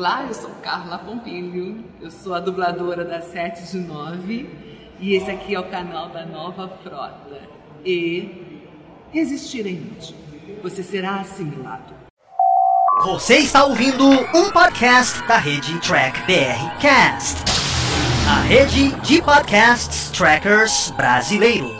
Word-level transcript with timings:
Olá, 0.00 0.24
eu 0.26 0.32
sou 0.32 0.48
Carla 0.62 0.96
Pompilho, 0.96 1.84
eu 2.00 2.10
sou 2.10 2.32
a 2.32 2.40
dubladora 2.40 3.04
da 3.04 3.20
7 3.20 3.70
de 3.70 3.80
9 3.80 4.48
e 4.98 5.14
esse 5.14 5.30
aqui 5.30 5.54
é 5.54 5.60
o 5.60 5.68
canal 5.68 6.08
da 6.08 6.24
Nova 6.24 6.70
Frota. 6.82 7.42
E 7.84 8.64
resistir 9.12 9.66
é 9.66 9.72
inútil, 9.72 10.16
você 10.62 10.82
será 10.82 11.16
assimilado. 11.16 11.92
Você 13.04 13.40
está 13.40 13.66
ouvindo 13.66 14.08
um 14.08 14.50
podcast 14.50 15.22
da 15.28 15.36
rede 15.36 15.78
Track 15.80 16.18
BR 16.20 16.80
Cast, 16.80 17.36
a 18.26 18.40
rede 18.40 18.92
de 19.02 19.20
podcasts 19.20 20.10
trackers 20.12 20.90
brasileiros. 20.96 21.79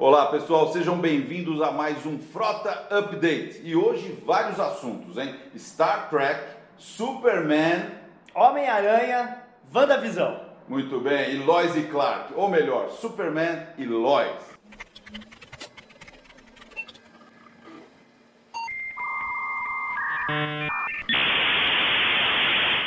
Olá 0.00 0.26
pessoal, 0.26 0.72
sejam 0.72 0.96
bem-vindos 0.96 1.60
a 1.60 1.72
mais 1.72 2.06
um 2.06 2.20
Frota 2.20 2.70
Update 2.88 3.60
e 3.64 3.74
hoje 3.74 4.16
vários 4.24 4.60
assuntos, 4.60 5.18
hein? 5.18 5.34
Star 5.58 6.08
Trek, 6.08 6.40
Superman, 6.76 7.90
Homem-Aranha, 8.32 9.42
WandaVisão. 9.74 10.40
muito 10.68 11.00
bem, 11.00 11.34
e 11.34 11.38
Lois 11.38 11.74
e 11.74 11.82
Clark, 11.82 12.32
ou 12.36 12.48
melhor, 12.48 12.90
Superman 12.90 13.66
e 13.76 13.86
Lois. 13.86 14.36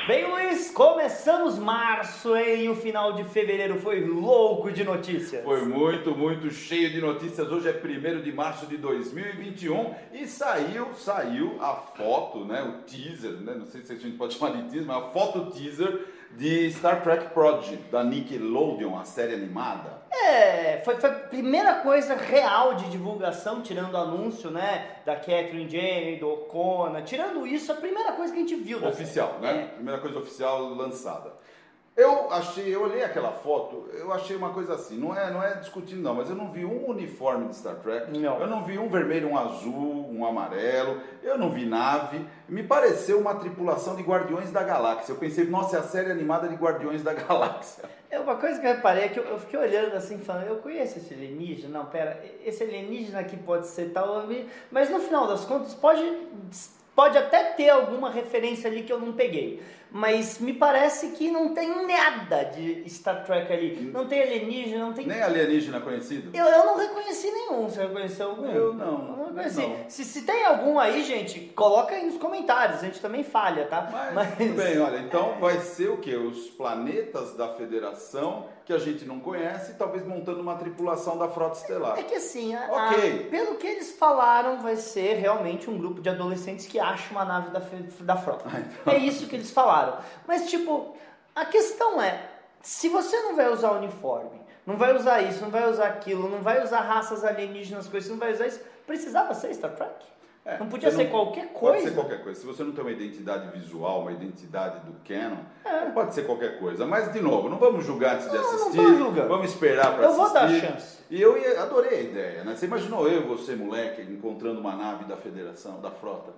Bem, 0.07 0.25
Luiz, 0.29 0.40
começamos 0.69 1.57
março, 1.57 2.35
hein? 2.35 2.65
E 2.65 2.69
o 2.69 2.75
final 2.75 3.13
de 3.13 3.23
fevereiro 3.23 3.79
foi 3.79 4.05
louco 4.05 4.71
de 4.71 4.83
notícias. 4.83 5.43
Foi 5.43 5.65
muito, 5.65 6.15
muito 6.15 6.51
cheio 6.51 6.91
de 6.91 7.01
notícias. 7.01 7.51
Hoje 7.51 7.67
é 7.67 7.71
1 7.71 8.21
de 8.21 8.31
março 8.31 8.67
de 8.67 8.77
2021 8.77 9.95
e 10.13 10.27
saiu, 10.27 10.93
saiu 10.93 11.57
a 11.59 11.75
foto, 11.75 12.45
né? 12.45 12.61
O 12.61 12.83
teaser, 12.83 13.33
né? 13.41 13.55
Não 13.55 13.65
sei 13.65 13.81
se 13.81 13.93
a 13.93 13.95
gente 13.95 14.17
pode 14.17 14.35
chamar 14.37 14.51
de 14.57 14.69
teaser, 14.69 14.85
mas 14.85 14.97
a 14.97 15.09
foto 15.09 15.51
teaser 15.51 16.05
de 16.37 16.71
Star 16.71 17.01
Trek 17.03 17.33
Prodigy, 17.33 17.77
da 17.91 18.03
Nickelodeon, 18.03 18.97
a 18.97 19.03
série 19.03 19.33
animada. 19.33 20.01
É, 20.11 20.81
foi, 20.83 20.95
foi 20.99 21.09
a 21.09 21.13
primeira 21.13 21.75
coisa 21.75 22.15
real 22.15 22.75
de 22.75 22.89
divulgação, 22.89 23.61
tirando 23.61 23.93
o 23.93 23.97
anúncio, 23.97 24.49
né? 24.51 24.97
Da 25.05 25.15
Catherine 25.15 25.69
Jenner, 25.69 26.19
do 26.19 26.29
O'Connor. 26.29 27.01
Tirando 27.03 27.45
isso, 27.47 27.71
a 27.71 27.75
primeira 27.75 28.13
coisa 28.13 28.33
que 28.33 28.39
a 28.39 28.41
gente 28.41 28.55
viu. 28.55 28.85
Oficial, 28.85 29.37
série. 29.41 29.57
né? 29.57 29.67
Primeira 29.75 29.99
coisa 29.99 30.19
oficial 30.19 30.73
lançada. 30.73 31.33
Eu 31.95 32.31
achei, 32.31 32.73
eu 32.73 32.83
olhei 32.83 33.03
aquela 33.03 33.33
foto, 33.33 33.89
eu 33.93 34.13
achei 34.13 34.33
uma 34.35 34.51
coisa 34.51 34.75
assim, 34.75 34.97
não 34.97 35.13
é, 35.13 35.29
não 35.29 35.43
é 35.43 35.55
discutindo 35.55 36.01
não, 36.01 36.15
mas 36.15 36.29
eu 36.29 36.35
não 36.37 36.49
vi 36.49 36.63
um 36.63 36.89
uniforme 36.89 37.49
de 37.49 37.55
Star 37.57 37.75
Trek, 37.75 38.17
Não. 38.17 38.39
eu 38.39 38.47
não 38.47 38.63
vi 38.63 38.79
um 38.79 38.87
vermelho, 38.87 39.27
um 39.29 39.37
azul, 39.37 40.07
um 40.09 40.25
amarelo, 40.25 41.01
eu 41.21 41.37
não 41.37 41.51
vi 41.51 41.65
nave, 41.65 42.25
me 42.47 42.63
pareceu 42.63 43.19
uma 43.19 43.35
tripulação 43.35 43.97
de 43.97 44.03
Guardiões 44.03 44.51
da 44.51 44.63
Galáxia. 44.63 45.11
Eu 45.11 45.17
pensei, 45.17 45.45
nossa, 45.45 45.75
é 45.75 45.79
a 45.79 45.83
série 45.83 46.09
animada 46.09 46.47
de 46.47 46.55
Guardiões 46.55 47.03
da 47.03 47.11
Galáxia. 47.13 47.83
É 48.09 48.17
uma 48.17 48.35
coisa 48.37 48.59
que 48.59 48.65
eu 48.65 48.73
reparei 48.73 49.03
é 49.03 49.09
que 49.09 49.19
eu, 49.19 49.23
eu 49.25 49.37
fiquei 49.39 49.59
olhando 49.59 49.93
assim, 49.93 50.17
falando, 50.17 50.47
eu 50.47 50.57
conheço 50.57 50.97
esse 50.97 51.13
alienígena? 51.13 51.79
Não, 51.79 51.85
pera, 51.87 52.23
esse 52.45 52.63
alienígena 52.63 53.19
aqui 53.19 53.35
pode 53.35 53.67
ser 53.67 53.91
tal, 53.91 54.23
mas 54.71 54.89
no 54.89 54.99
final 54.99 55.27
das 55.27 55.43
contas 55.43 55.73
pode, 55.73 56.01
pode 56.95 57.17
até 57.17 57.43
ter 57.43 57.69
alguma 57.69 58.09
referência 58.09 58.69
ali 58.69 58.83
que 58.83 58.91
eu 58.91 58.99
não 58.99 59.13
peguei. 59.13 59.61
Mas 59.93 60.39
me 60.39 60.53
parece 60.53 61.09
que 61.09 61.29
não 61.29 61.53
tem 61.53 61.85
nada 61.85 62.45
de 62.45 62.89
Star 62.89 63.25
Trek 63.25 63.51
ali. 63.51 63.91
Não 63.93 64.07
tem 64.07 64.21
alienígena, 64.21 64.85
não 64.85 64.93
tem. 64.93 65.05
Nem 65.05 65.21
alienígena 65.21 65.81
conhecido. 65.81 66.29
Eu, 66.33 66.45
eu 66.45 66.65
não 66.65 66.77
reconheci 66.77 67.29
nenhum. 67.29 67.63
Você 67.67 67.81
reconheceu 67.81 68.29
algum? 68.29 68.45
Eu 68.49 68.73
não, 68.73 68.85
Eu 68.85 69.17
não 69.17 69.25
reconheci. 69.25 69.59
não. 69.59 69.89
Se, 69.89 70.05
se 70.05 70.21
tem 70.21 70.45
algum 70.45 70.79
aí, 70.79 71.03
gente, 71.03 71.41
coloca 71.53 71.93
aí 71.93 72.05
nos 72.05 72.17
comentários. 72.17 72.79
A 72.79 72.85
gente 72.85 73.01
também 73.01 73.21
falha, 73.21 73.65
tá? 73.65 74.11
Mas, 74.13 74.33
tudo 74.37 74.53
bem, 74.53 74.79
olha, 74.79 74.99
então 74.99 75.37
vai 75.41 75.59
ser 75.59 75.89
o 75.89 75.97
quê? 75.97 76.15
Os 76.15 76.49
planetas 76.51 77.35
da 77.35 77.49
Federação 77.49 78.45
que 78.65 78.71
a 78.73 78.77
gente 78.77 79.05
não 79.05 79.19
conhece, 79.19 79.73
talvez 79.73 80.05
montando 80.05 80.39
uma 80.41 80.55
tripulação 80.55 81.17
da 81.17 81.27
Frota 81.27 81.57
Estelar. 81.57 81.97
É 81.99 82.03
que 82.03 82.15
assim, 82.15 82.53
a- 82.55 82.67
Ok. 82.89 83.25
a- 83.27 83.29
pelo 83.29 83.55
que 83.55 83.67
eles 83.67 83.91
falaram, 83.93 84.59
vai 84.61 84.75
ser 84.75 85.15
realmente 85.15 85.69
um 85.69 85.77
grupo 85.77 85.99
de 86.01 86.09
adolescentes 86.09 86.65
que 86.67 86.79
acha 86.79 87.11
uma 87.11 87.25
nave 87.25 87.49
da, 87.49 87.61
da 88.01 88.15
frota. 88.15 88.45
Ah, 88.47 88.59
então. 88.59 88.93
É 88.93 88.97
isso 88.97 89.27
que 89.27 89.35
eles 89.35 89.51
falaram. 89.51 89.97
Mas, 90.27 90.49
tipo, 90.49 90.95
a 91.35 91.45
questão 91.45 92.01
é: 92.01 92.29
se 92.61 92.87
você 92.89 93.19
não 93.23 93.35
vai 93.35 93.49
usar 93.51 93.71
uniforme, 93.71 94.39
não 94.65 94.77
vai 94.77 94.95
usar 94.95 95.21
isso, 95.21 95.41
não 95.41 95.49
vai 95.49 95.67
usar 95.69 95.87
aquilo, 95.87 96.29
não 96.29 96.41
vai 96.41 96.63
usar 96.63 96.81
raças 96.81 97.23
alienígenas, 97.25 97.87
coisas, 97.87 98.09
não 98.09 98.17
vai 98.17 98.31
usar 98.31 98.47
isso, 98.47 98.61
precisava 98.85 99.33
ser 99.33 99.53
Star 99.55 99.71
Trek? 99.71 99.93
É, 100.43 100.57
não 100.57 100.67
podia 100.67 100.89
ser 100.89 101.05
qualquer 101.11 101.47
Pode 101.49 101.53
coisa. 101.53 101.89
ser 101.89 101.93
qualquer 101.95 102.23
coisa. 102.23 102.39
Se 102.39 102.45
você 102.47 102.63
não 102.63 102.71
tem 102.71 102.83
uma 102.83 102.91
identidade 102.91 103.51
visual, 103.57 104.01
uma 104.01 104.11
identidade 104.11 104.79
do 104.79 104.93
canon, 105.07 105.37
É. 105.63 105.85
não 105.85 105.91
pode 105.91 106.15
ser 106.15 106.23
qualquer 106.25 106.57
coisa. 106.57 106.83
Mas, 106.85 107.13
de 107.13 107.19
novo, 107.21 107.47
não 107.47 107.57
vamos 107.59 107.85
julgar 107.85 108.15
antes 108.15 108.29
de 108.29 108.35
Não, 108.35 108.41
não 108.43 108.49
assistir. 108.55 108.77
tô 108.77 108.93
julgando. 108.95 109.27
Vamos 109.27 109.51
esperar 109.51 109.93
para 109.93 110.03
Eu 110.05 110.09
assistir. 110.09 110.23
vou 110.23 110.33
dar 110.33 110.49
chance. 110.49 110.97
E 111.11 111.21
eu 111.21 111.61
adorei 111.61 111.99
a 111.99 112.01
ideia, 112.01 112.43
né? 112.43 112.55
Você 112.55 112.65
imaginou 112.65 113.07
eu 113.07 113.21
e 113.21 113.23
você, 113.25 113.55
moleque, 113.55 114.01
encontrando 114.01 114.59
uma 114.59 114.75
nave 114.75 115.05
da 115.05 115.15
Federação, 115.15 115.79
da 115.79 115.91
Frota? 115.91 116.31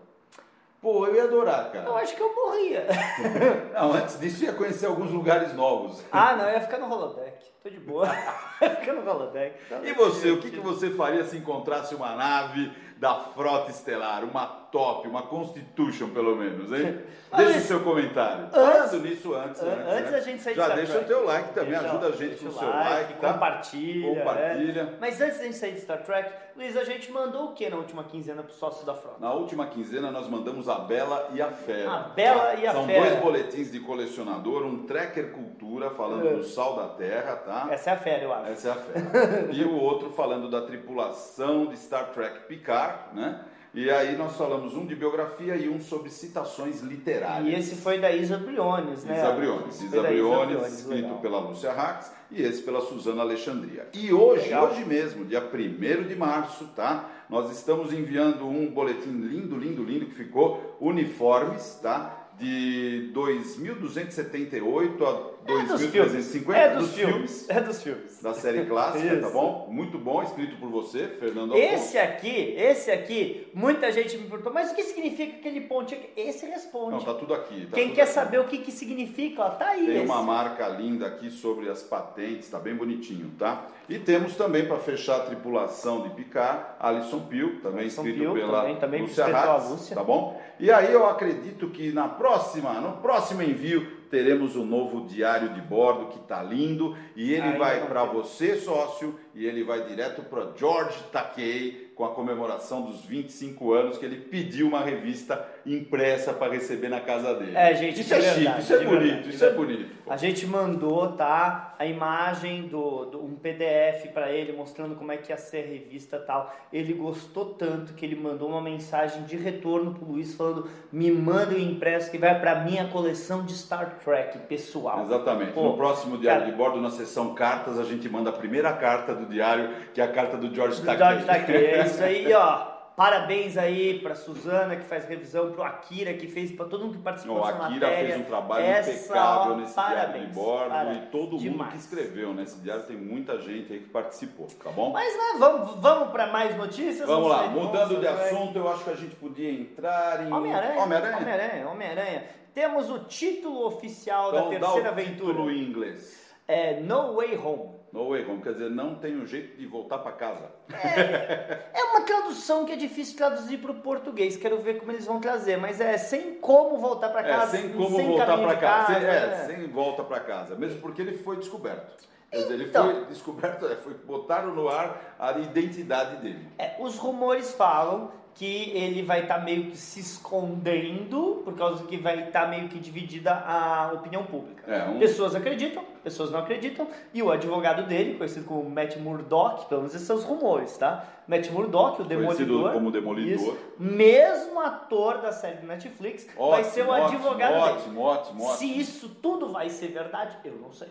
Pô, 0.81 1.07
eu 1.07 1.15
ia 1.15 1.23
adorar, 1.23 1.71
cara. 1.71 1.85
Eu 1.87 1.95
acho 1.95 2.13
que 2.13 2.21
eu 2.21 2.35
morria. 2.35 2.85
Não, 3.73 3.93
antes 3.93 4.19
disso, 4.19 4.43
ia 4.43 4.51
conhecer 4.51 4.85
alguns 4.85 5.11
lugares 5.11 5.53
novos. 5.53 6.03
ah, 6.11 6.35
não, 6.35 6.45
eu 6.49 6.55
ia 6.55 6.59
ficar 6.61 6.77
no 6.77 6.91
holodeck. 6.91 7.37
Tô 7.63 7.69
de 7.69 7.79
boa. 7.79 8.05
Ia 8.61 8.69
ficar 8.75 8.91
no 8.91 9.09
holodeck. 9.09 9.55
Tá 9.69 9.79
E 9.81 9.93
você, 9.93 10.31
o 10.31 10.41
que, 10.41 10.51
que 10.51 10.59
você 10.59 10.89
faria 10.89 11.23
se 11.23 11.37
encontrasse 11.37 11.95
uma 11.95 12.13
nave 12.13 12.69
da 13.03 13.15
Frota 13.15 13.69
Estelar? 13.69 14.23
Uma 14.23 14.45
top, 14.71 15.07
uma 15.09 15.23
Constitution, 15.23 16.09
pelo 16.11 16.37
menos, 16.37 16.71
hein? 16.71 16.99
Mas- 17.29 17.45
Deixa 17.47 17.59
o 17.59 17.61
seu 17.63 17.79
comentário. 17.81 18.43
Antes- 18.45 18.53
Falando 18.91 18.99
nisso 19.01 19.33
antes, 19.33 19.61
An- 19.61 19.65
antes, 19.71 19.87
Antes 19.93 20.05
né? 20.05 20.11
da 20.11 20.19
gente 20.21 20.41
sair 20.43 20.53
de 20.53 20.59
Já 20.59 20.65
Star 20.65 20.77
deixa 20.77 20.91
Trek. 20.93 21.05
o 21.05 21.07
teu 21.07 21.25
like 21.25 21.53
também, 21.53 21.71
Deixa- 21.71 21.85
ajuda 21.89 22.07
a 22.07 22.11
gente 22.11 22.35
com 22.43 22.49
o 22.49 22.53
seu 22.53 22.67
like, 22.69 22.89
like, 22.89 23.13
tá? 23.15 23.33
Compartilha. 23.33 24.15
Compartilha. 24.19 24.81
é. 24.81 24.97
Mas 25.01 25.19
antes 25.21 25.37
da 25.39 25.43
gente 25.45 25.55
sair 25.57 25.71
de 25.73 25.81
Star 25.81 26.03
Trek, 26.03 26.31
Luiz, 26.55 26.77
a 26.77 26.83
gente 26.83 27.11
mandou 27.11 27.45
o 27.45 27.53
que 27.53 27.67
na 27.69 27.75
última 27.77 28.03
quinzena 28.03 28.43
pro 28.43 28.53
sócio 28.53 28.85
da 28.85 28.93
frota? 28.93 29.17
Na 29.19 29.33
última 29.33 29.65
quinzena 29.65 30.11
nós 30.11 30.27
mandamos 30.29 30.69
a 30.69 30.75
Bela 30.75 31.27
e 31.33 31.41
a 31.41 31.49
Fera. 31.49 31.91
A 31.91 31.99
Bela 32.09 32.53
e 32.55 32.67
a 32.67 32.71
São 32.71 32.85
Fera. 32.85 32.99
dois 33.09 33.19
boletins 33.19 33.71
de 33.71 33.79
colecionador, 33.79 34.63
um 34.63 34.83
Tracker 34.85 35.31
Cultura 35.31 35.89
falando 35.89 36.27
É. 36.27 36.33
do 36.33 36.43
sal 36.43 36.75
da 36.75 36.87
terra, 36.89 37.35
tá? 37.37 37.67
Essa 37.71 37.89
é 37.89 37.93
a 37.93 37.97
fera, 37.97 38.23
eu 38.23 38.33
acho. 38.33 38.51
Essa 38.51 38.67
é 38.67 38.71
a 38.71 38.75
fera. 38.75 39.47
e 39.51 39.63
o 39.63 39.75
outro 39.75 40.11
falando 40.11 40.47
da 40.51 40.61
tripulação 40.61 41.65
de 41.65 41.77
Star 41.77 42.11
Trek 42.11 42.41
Picard, 42.47 42.92
né? 43.13 43.39
E 43.75 43.89
aí 43.89 44.15
nós 44.15 44.37
falamos 44.37 44.75
um 44.75 44.85
de 44.85 44.95
biografia 44.95 45.55
e 45.55 45.67
um 45.67 45.81
sobre 45.81 46.11
citações 46.11 46.81
literárias. 46.81 47.51
E 47.51 47.59
esse 47.59 47.75
foi 47.81 47.99
da 47.99 48.11
Isa 48.11 48.37
Briones, 48.37 49.03
né? 49.03 49.17
Isa 49.17 49.31
Briones, 49.31 49.81
Isa 49.81 49.99
da 49.99 50.09
Briones, 50.09 50.73
escrito 50.79 51.01
legal. 51.01 51.17
pela 51.17 51.39
Lúcia 51.39 51.73
Rax 51.73 52.11
e 52.29 52.43
esse 52.43 52.61
pela 52.61 52.81
Suzana 52.81 53.23
Alexandria. 53.23 53.87
E 53.91 54.13
hoje, 54.13 54.43
Legal. 54.43 54.67
hoje 54.67 54.85
mesmo, 54.85 55.25
dia 55.25 55.41
1 55.41 56.03
de 56.07 56.15
março, 56.15 56.67
tá? 56.75 57.09
Nós 57.27 57.51
estamos 57.51 57.91
enviando 57.91 58.47
um 58.47 58.69
boletim 58.69 59.09
lindo, 59.09 59.57
lindo, 59.57 59.83
lindo 59.83 60.05
que 60.05 60.13
ficou 60.13 60.77
uniformes, 60.79 61.79
tá? 61.81 62.27
De 62.37 63.11
2.278 63.11 65.01
a 65.03 65.32
É 65.45 65.63
dos 65.65 65.81
2.350 65.81 65.89
filmes. 65.91 66.55
É 66.55 66.75
dos 66.75 66.93
filmes. 66.93 67.49
É 67.49 67.61
dos 67.61 67.83
filmes. 67.83 68.21
da 68.21 68.33
série 68.33 68.65
clássica, 68.65 69.17
tá 69.21 69.29
bom? 69.31 69.67
Muito 69.69 69.97
bom, 69.99 70.23
escrito 70.23 70.55
por 70.57 70.69
você, 70.69 71.07
Fernando 71.19 71.53
Alfonso. 71.53 71.73
Esse 71.73 71.97
aqui, 71.97 72.55
esse 72.57 72.91
aqui, 72.91 73.47
muita 73.53 73.91
gente 73.91 74.17
me 74.17 74.27
perguntou, 74.27 74.53
mas 74.53 74.71
o 74.71 74.75
que 74.75 74.83
significa 74.83 75.37
aquele 75.37 75.61
pontinho 75.61 76.01
aqui? 76.01 76.09
Esse 76.19 76.45
responde. 76.45 76.91
Não, 76.91 76.99
tá 77.03 77.13
tudo 77.13 77.33
aqui. 77.33 77.65
tá 77.65 77.75
Quem 77.75 77.85
tudo 77.87 77.95
quer 77.95 78.01
aqui. 78.03 78.11
saber 78.11 78.39
o 78.39 78.45
que, 78.45 78.59
que 78.59 78.71
significa, 78.71 79.41
ó, 79.43 79.49
tá 79.49 79.67
aí. 79.69 79.85
Tem 79.85 79.95
esse. 79.97 80.05
uma 80.05 80.21
marca 80.23 80.67
linda 80.69 81.07
aqui 81.07 81.29
sobre 81.29 81.69
as 81.69 81.81
patentes, 81.83 82.49
tá 82.49 82.59
bem 82.59 82.75
bonitinho, 82.75 83.31
tá? 83.37 83.67
E 83.89 83.99
temos 83.99 84.35
também 84.37 84.65
para 84.65 84.77
fechar 84.77 85.17
a 85.17 85.19
tripulação 85.25 86.01
de 86.03 86.09
Picard, 86.11 86.63
Alison 86.79 87.19
Peel, 87.19 87.59
também 87.61 87.81
Alison 87.81 88.05
escrito 88.07 88.33
pela 88.33 88.61
também- 88.61 88.75
também 88.77 89.01
Lúcia 89.01 89.25
Hatz, 89.25 89.69
Lúcia. 89.69 89.95
tá 89.95 90.03
bom? 90.03 90.41
E 90.59 90.71
aí 90.71 90.93
eu 90.93 91.05
acredito 91.05 91.67
que 91.69 91.91
na 91.91 92.07
próxima, 92.07 92.73
no 92.79 92.93
próximo 93.01 93.41
envio 93.41 94.02
teremos 94.13 94.55
o 94.55 94.63
novo 94.63 95.07
diário 95.07 95.55
de 95.55 95.61
bordo 95.61 96.09
que 96.09 96.19
tá 96.19 96.43
lindo 96.43 96.95
e 97.15 97.33
ele 97.33 97.57
vai 97.57 97.87
para 97.87 98.03
você 98.03 98.57
sócio 98.57 99.19
e 99.33 99.43
ele 99.43 99.63
vai 99.63 99.87
direto 99.87 100.21
para 100.21 100.51
George 100.55 100.95
Takei 101.11 101.82
com 101.95 102.05
a 102.05 102.09
comemoração 102.09 102.81
dos 102.81 103.05
25 103.05 103.71
anos 103.73 103.97
que 103.97 104.05
ele 104.05 104.17
pediu 104.17 104.67
uma 104.67 104.81
revista 104.81 105.45
impressa 105.65 106.33
para 106.33 106.51
receber 106.51 106.89
na 106.89 106.99
casa 106.99 107.35
dele. 107.35 107.55
É, 107.55 107.73
gente, 107.75 108.01
isso 108.01 108.13
é 108.13 108.21
chique, 108.21 108.35
verdade, 108.39 108.61
isso 108.61 108.73
é 108.73 108.77
bonito, 108.83 108.99
verdade, 108.99 109.29
isso 109.29 109.43
é 109.45 109.49
verdade. 109.49 109.73
bonito. 109.73 109.89
pô. 110.03 110.11
A 110.11 110.17
gente 110.17 110.45
mandou, 110.47 111.11
tá? 111.13 111.75
A 111.79 111.85
imagem 111.85 112.67
do, 112.67 113.05
do- 113.05 113.23
um 113.23 113.35
PDF 113.35 114.07
para 114.13 114.31
ele 114.31 114.53
mostrando 114.53 114.95
como 114.95 115.11
é 115.11 115.17
que 115.17 115.31
ia 115.31 115.37
ser 115.37 115.63
a 115.63 115.67
revista 115.67 116.17
e 116.17 116.19
tal. 116.25 116.53
Ele 116.71 116.93
gostou 116.93 117.45
tanto 117.53 117.93
que 117.93 118.05
ele 118.05 118.15
mandou 118.15 118.49
uma 118.49 118.61
mensagem 118.61 119.23
de 119.23 119.35
retorno 119.37 119.93
pro 119.93 120.05
Luiz 120.05 120.33
falando: 120.35 120.67
"Me 120.91 121.11
manda 121.11 121.53
o 121.55 121.59
impresso 121.59 122.09
que 122.11 122.17
vai 122.17 122.39
para 122.39 122.55
minha 122.63 122.85
coleção 122.87 123.43
de 123.45 123.53
Star 123.53 123.97
Trek 124.03 124.39
pessoal". 124.47 125.01
Exatamente. 125.03 125.51
Pô, 125.53 125.63
no 125.63 125.77
próximo 125.77 126.17
diário 126.17 126.41
cara- 126.41 126.51
de 126.51 126.57
bordo, 126.57 126.81
na 126.81 126.89
seção 126.89 127.33
cartas, 127.35 127.79
a 127.79 127.83
gente 127.83 128.07
manda 128.09 128.29
a 128.29 128.33
primeira 128.33 128.73
carta 128.73 129.13
do 129.13 129.25
diário, 129.25 129.69
que 129.93 130.01
é 130.01 130.03
a 130.03 130.11
carta 130.11 130.37
do 130.37 130.53
George 130.53 130.81
Takei. 130.81 130.97
George 131.07 131.25
Takei. 131.25 131.83
Isso 131.95 132.03
aí, 132.03 132.33
ó. 132.33 132.73
parabéns 132.95 133.57
aí 133.57 133.99
pra 133.99 134.13
Suzana 134.13 134.75
que 134.75 134.83
faz 134.83 135.05
revisão, 135.05 135.51
pro 135.51 135.63
Akira 135.63 136.13
que 136.13 136.27
fez, 136.27 136.51
pra 136.51 136.65
todo 136.65 136.85
mundo 136.85 136.97
que 136.97 137.03
participou 137.03 137.37
O 137.37 137.41
dessa 137.41 137.65
Akira 137.65 137.87
matéria. 137.87 138.09
fez 138.13 138.21
um 138.21 138.23
trabalho 138.25 138.65
Essa, 138.65 138.91
impecável 138.91 139.53
ó, 139.53 139.55
nesse 139.57 139.73
diário 139.73 139.95
de 139.95 140.01
parabéns, 140.05 140.35
bordo 140.35 140.69
para- 140.69 140.93
e 140.93 141.01
todo 141.07 141.31
mundo 141.31 141.39
demais. 141.41 141.71
que 141.71 141.77
escreveu 141.79 142.33
nesse 142.33 142.59
diário 142.59 142.83
tem 142.83 142.95
muita 142.95 143.39
gente 143.39 143.73
aí 143.73 143.79
que 143.79 143.89
participou, 143.89 144.47
tá 144.63 144.69
bom? 144.69 144.91
Mas 144.91 145.11
né, 145.11 145.39
vamos, 145.39 145.75
vamos 145.81 146.09
para 146.09 146.27
mais 146.27 146.55
notícias? 146.55 147.07
Vamos 147.07 147.29
lá, 147.29 147.47
mudando 147.47 147.99
de 147.99 148.07
assunto, 148.07 148.57
eu 148.57 148.69
acho 148.71 148.83
que 148.83 148.89
a 148.91 148.95
gente 148.95 149.15
podia 149.15 149.51
entrar 149.51 150.23
em 150.27 150.31
Homem-Aranha. 150.31 150.79
Homem-Aranha. 150.81 151.17
Homem-Aranha, 151.17 151.67
Homem-Aranha. 151.69 152.23
Temos 152.53 152.91
o 152.91 152.99
título 153.05 153.65
oficial 153.65 154.31
da 154.31 154.37
Então 154.41 154.51
dá 154.51 154.59
terceira 154.59 154.89
o 154.89 154.91
aventura. 154.91 155.33
título 155.33 155.49
em 155.51 155.63
inglês. 155.63 156.31
É 156.47 156.79
No 156.81 157.15
Way 157.15 157.37
Home. 157.37 157.69
No 157.93 158.09
way 158.09 158.25
home, 158.25 158.41
quer 158.41 158.53
dizer, 158.53 158.71
não 158.71 158.95
tem 158.95 159.15
um 159.15 159.23
jeito 159.27 159.55
de 159.55 159.67
voltar 159.67 159.99
para 159.99 160.13
casa. 160.13 160.49
É 160.71 161.83
uma 161.91 162.01
tradução 162.01 162.65
que 162.65 162.71
é 162.71 162.75
difícil 162.75 163.15
traduzir 163.15 163.59
para 163.59 163.71
o 163.71 163.75
português. 163.75 164.35
Quero 164.35 164.57
ver 164.61 164.79
como 164.79 164.91
eles 164.91 165.05
vão 165.05 165.19
trazer. 165.19 165.57
Mas 165.57 165.79
é 165.79 165.95
sem 165.99 166.33
como 166.39 166.79
voltar 166.79 167.09
para 167.09 167.21
É, 167.21 167.29
casa. 167.29 167.57
sem 167.57 167.69
como 167.69 167.95
sem 167.95 168.07
voltar 168.07 168.35
para 168.35 168.55
casa. 168.57 168.93
Sem, 168.95 169.05
é, 169.05 169.09
é. 169.15 169.45
sem 169.45 169.67
volta 169.67 170.03
para 170.03 170.19
casa. 170.21 170.55
Mesmo 170.55 170.81
porque 170.81 171.03
ele 171.03 171.15
foi 171.19 171.37
descoberto. 171.37 172.07
Quer 172.31 172.37
dizer, 172.37 172.53
ele 172.55 172.63
Então. 172.65 172.91
foi 172.91 173.05
descoberto, 173.05 173.67
é, 173.67 173.75
foi, 173.75 173.93
botaram 173.93 174.55
no 174.55 174.67
ar 174.67 175.15
a 175.19 175.31
identidade 175.37 176.15
dele. 176.15 176.47
É, 176.57 176.75
os 176.79 176.97
rumores 176.97 177.53
falam 177.53 178.11
que 178.35 178.71
ele 178.71 179.03
vai 179.03 179.21
estar 179.23 179.37
meio 179.43 179.65
que 179.69 179.77
se 179.77 179.99
escondendo 179.99 181.41
por 181.43 181.53
causa 181.55 181.83
que 181.85 181.97
vai 181.97 182.23
estar 182.27 182.47
meio 182.49 182.67
que 182.67 182.79
dividida 182.79 183.31
a 183.31 183.91
opinião 183.93 184.23
pública. 184.25 184.63
É, 184.71 184.85
um- 184.89 184.97
Pessoas 184.99 185.35
acreditam, 185.35 185.83
pessoas 186.03 186.31
não 186.31 186.39
acreditam, 186.39 186.87
e 187.13 187.21
o 187.21 187.31
advogado 187.31 187.83
dele, 187.87 188.15
conhecido 188.15 188.45
como 188.45 188.67
Matt 188.69 188.97
Murdock, 188.97 189.67
pelo 189.67 189.81
menos 189.81 189.93
esses 189.95 190.07
são 190.07 190.15
os 190.15 190.23
rumores, 190.23 190.77
tá? 190.77 191.05
Matt 191.27 191.49
Murdock, 191.51 192.01
o 192.01 192.05
Conhecido 192.05 192.35
Demolidor, 192.47 192.73
como 192.73 192.91
Demolidor. 192.91 193.31
isso, 193.33 193.57
mesmo 193.79 194.59
ator 194.59 195.19
da 195.19 195.31
série 195.31 195.57
do 195.57 195.67
Netflix, 195.67 196.27
vai 196.35 196.63
ser 196.63 196.81
o 196.81 196.89
Ótimo, 196.89 197.05
advogado 197.17 197.51
dele. 197.53 197.63
Ótimo, 197.77 198.01
ótimo, 198.01 198.43
ótimo. 198.45 198.57
Se 198.57 198.79
isso 198.79 199.09
tudo 199.21 199.49
vai 199.49 199.69
ser 199.69 199.87
verdade, 199.89 200.37
eu 200.43 200.55
não 200.61 200.71
sei. 200.71 200.89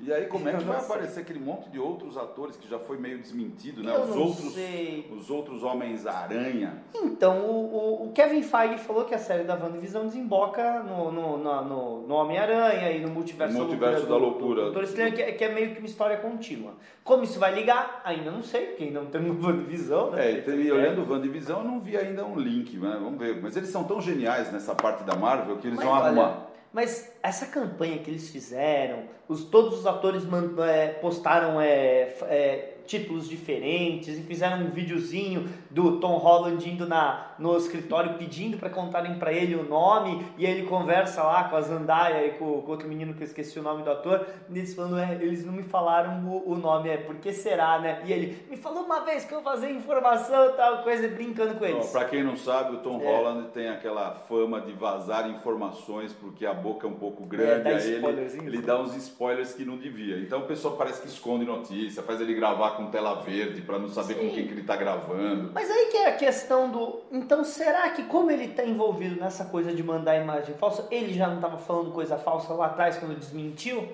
E 0.00 0.12
aí 0.12 0.26
como 0.26 0.48
é 0.48 0.52
que 0.54 0.64
vai 0.64 0.76
aparecer 0.78 1.20
aquele 1.20 1.38
monte 1.38 1.68
de 1.70 1.78
outros 1.78 2.16
atores 2.18 2.56
que 2.56 2.68
já 2.68 2.78
foi 2.80 2.98
meio 2.98 3.16
desmentido, 3.18 3.80
né? 3.82 3.94
Eu 3.94 4.02
os 4.02 4.16
outros, 4.16 4.52
sei. 4.52 5.08
os 5.16 5.30
outros 5.30 5.62
homens 5.62 6.04
aranha. 6.04 6.82
Então, 6.92 7.38
o, 7.46 8.02
o- 8.02 8.08
o 8.08 8.12
Kevin 8.12 8.42
Feige 8.42 8.78
falou 8.78 9.04
que 9.04 9.14
a 9.14 9.18
série 9.18 9.44
da 9.44 9.54
WandaVision 9.54 10.06
desemboca 10.06 10.82
no, 10.82 11.12
no, 11.12 11.38
no, 11.38 12.06
no 12.08 12.14
Homem-Aranha 12.14 12.90
e 12.90 13.00
no 13.00 13.08
Multiverso, 13.08 13.54
No 13.54 13.60
Multiverso 13.64 14.02
da 14.02 14.14
do- 14.14 14.18
Loucura. 14.18 14.54
do 14.56 14.62
Doutor 14.72 14.82
Estranho, 14.84 15.12
que, 15.14 15.22
é- 15.22 15.32
que 15.32 15.44
é 15.44 15.54
meio 15.54 15.70
que 15.72 15.78
uma 15.78 15.86
história 15.86 16.16
contínua. 16.16 16.72
Como 17.04 17.22
isso 17.22 17.38
vai 17.38 17.54
ligar, 17.54 18.02
ainda 18.04 18.32
não 18.32 18.42
sei, 18.42 18.66
porque 18.66 18.84
ainda 18.84 19.00
não 19.00 19.06
temos 19.10 19.36
WandaVision, 19.44 20.10
né? 20.10 20.30
É, 20.32 20.50
e 20.50 20.72
olhando 20.72 21.02
o 21.02 21.10
WandaVision, 21.10 21.60
eu 21.60 21.64
não 21.70 21.78
vi 21.80 21.96
ainda 21.96 22.24
um 22.26 22.36
link, 22.36 22.76
né? 22.78 22.98
Vamos 23.00 23.18
ver. 23.18 23.40
Mas 23.40 23.56
eles 23.56 23.68
são 23.70 23.84
tão 23.84 24.00
geniais 24.00 24.50
nessa 24.52 24.74
parte 24.74 25.04
da 25.04 25.14
Marvel 25.14 25.56
que 25.58 25.68
eles 25.68 25.76
Mas 25.76 25.86
vão 25.86 25.94
olha, 25.94 26.06
arrumar. 26.06 26.46
Mas 26.72 27.13
essa 27.24 27.46
campanha 27.46 27.98
que 27.98 28.10
eles 28.10 28.28
fizeram, 28.28 29.04
os, 29.26 29.44
todos 29.44 29.78
os 29.80 29.86
atores 29.86 30.24
man- 30.24 30.54
é, 30.62 30.88
postaram 30.88 31.58
é, 31.60 32.14
é, 32.28 32.70
títulos 32.86 33.26
diferentes 33.26 34.18
e 34.18 34.22
fizeram 34.22 34.58
um 34.58 34.68
videozinho 34.68 35.48
do 35.70 35.98
Tom 35.98 36.18
Holland 36.18 36.68
indo 36.68 36.86
na, 36.86 37.28
no 37.38 37.56
escritório 37.56 38.18
pedindo 38.18 38.58
para 38.58 38.68
contarem 38.68 39.14
para 39.18 39.32
ele 39.32 39.54
o 39.54 39.64
nome 39.66 40.22
e 40.36 40.44
aí 40.46 40.52
ele 40.52 40.66
conversa 40.66 41.22
lá 41.22 41.44
com 41.44 41.56
a 41.56 41.62
Zendaya 41.62 42.26
e 42.26 42.32
com, 42.32 42.60
com 42.60 42.70
outro 42.70 42.86
menino 42.86 43.14
que 43.14 43.22
eu 43.22 43.26
esqueci 43.26 43.58
o 43.58 43.62
nome 43.62 43.82
do 43.82 43.90
ator 43.90 44.26
e 44.50 44.58
eles 44.58 44.74
falando, 44.74 44.98
é, 44.98 45.14
eles 45.14 45.46
não 45.46 45.54
me 45.54 45.62
falaram 45.62 46.22
o, 46.28 46.52
o 46.52 46.54
nome, 46.56 46.90
é, 46.90 46.98
por 46.98 47.14
que 47.16 47.32
será, 47.32 47.78
né? 47.78 48.02
E 48.04 48.12
ele, 48.12 48.44
me 48.50 48.56
falou 48.58 48.82
uma 48.84 49.00
vez 49.00 49.24
que 49.24 49.32
eu 49.34 49.40
vazei 49.40 49.70
informação 49.72 50.50
e 50.50 50.52
tal 50.52 50.82
coisa, 50.82 51.08
brincando 51.08 51.54
com 51.54 51.64
eles. 51.64 51.86
Para 51.90 52.04
quem 52.04 52.22
não 52.22 52.36
sabe, 52.36 52.76
o 52.76 52.80
Tom 52.80 53.00
É. 53.00 53.06
Holland 53.06 53.48
tem 53.54 53.70
aquela 53.70 54.14
fama 54.28 54.60
de 54.60 54.72
vazar 54.74 55.30
informações 55.30 56.12
porque 56.12 56.44
a 56.44 56.52
boca 56.52 56.86
é 56.86 56.90
um 56.90 56.94
pouco 56.96 57.13
grande, 57.22 57.64
dá 57.64 57.76
aí 57.76 57.92
ele, 57.92 58.46
ele 58.46 58.58
né? 58.58 58.62
dá 58.64 58.80
uns 58.80 58.94
spoilers 58.96 59.52
que 59.52 59.64
não 59.64 59.78
devia. 59.78 60.18
Então 60.18 60.40
o 60.40 60.46
pessoal 60.46 60.76
parece 60.76 61.02
que 61.02 61.08
esconde 61.08 61.44
notícia, 61.44 62.02
faz 62.02 62.20
ele 62.20 62.34
gravar 62.34 62.72
com 62.72 62.90
tela 62.90 63.22
verde 63.22 63.62
para 63.62 63.78
não 63.78 63.88
saber 63.88 64.14
com 64.14 64.22
Sim. 64.22 64.30
quem 64.30 64.46
que 64.46 64.52
ele 64.52 64.64
tá 64.64 64.76
gravando. 64.76 65.50
Mas 65.54 65.70
aí 65.70 65.86
que 65.86 65.96
é 65.98 66.08
a 66.08 66.16
questão 66.16 66.70
do. 66.70 67.00
Então, 67.12 67.44
será 67.44 67.88
que, 67.90 68.04
como 68.04 68.30
ele 68.30 68.46
está 68.46 68.64
envolvido 68.64 69.20
nessa 69.20 69.44
coisa 69.44 69.72
de 69.72 69.82
mandar 69.82 70.16
imagem 70.16 70.54
falsa, 70.56 70.86
ele 70.90 71.12
já 71.12 71.28
não 71.28 71.36
estava 71.36 71.58
falando 71.58 71.92
coisa 71.92 72.16
falsa 72.16 72.52
lá 72.52 72.66
atrás 72.66 72.96
quando 72.96 73.18
desmentiu? 73.18 73.88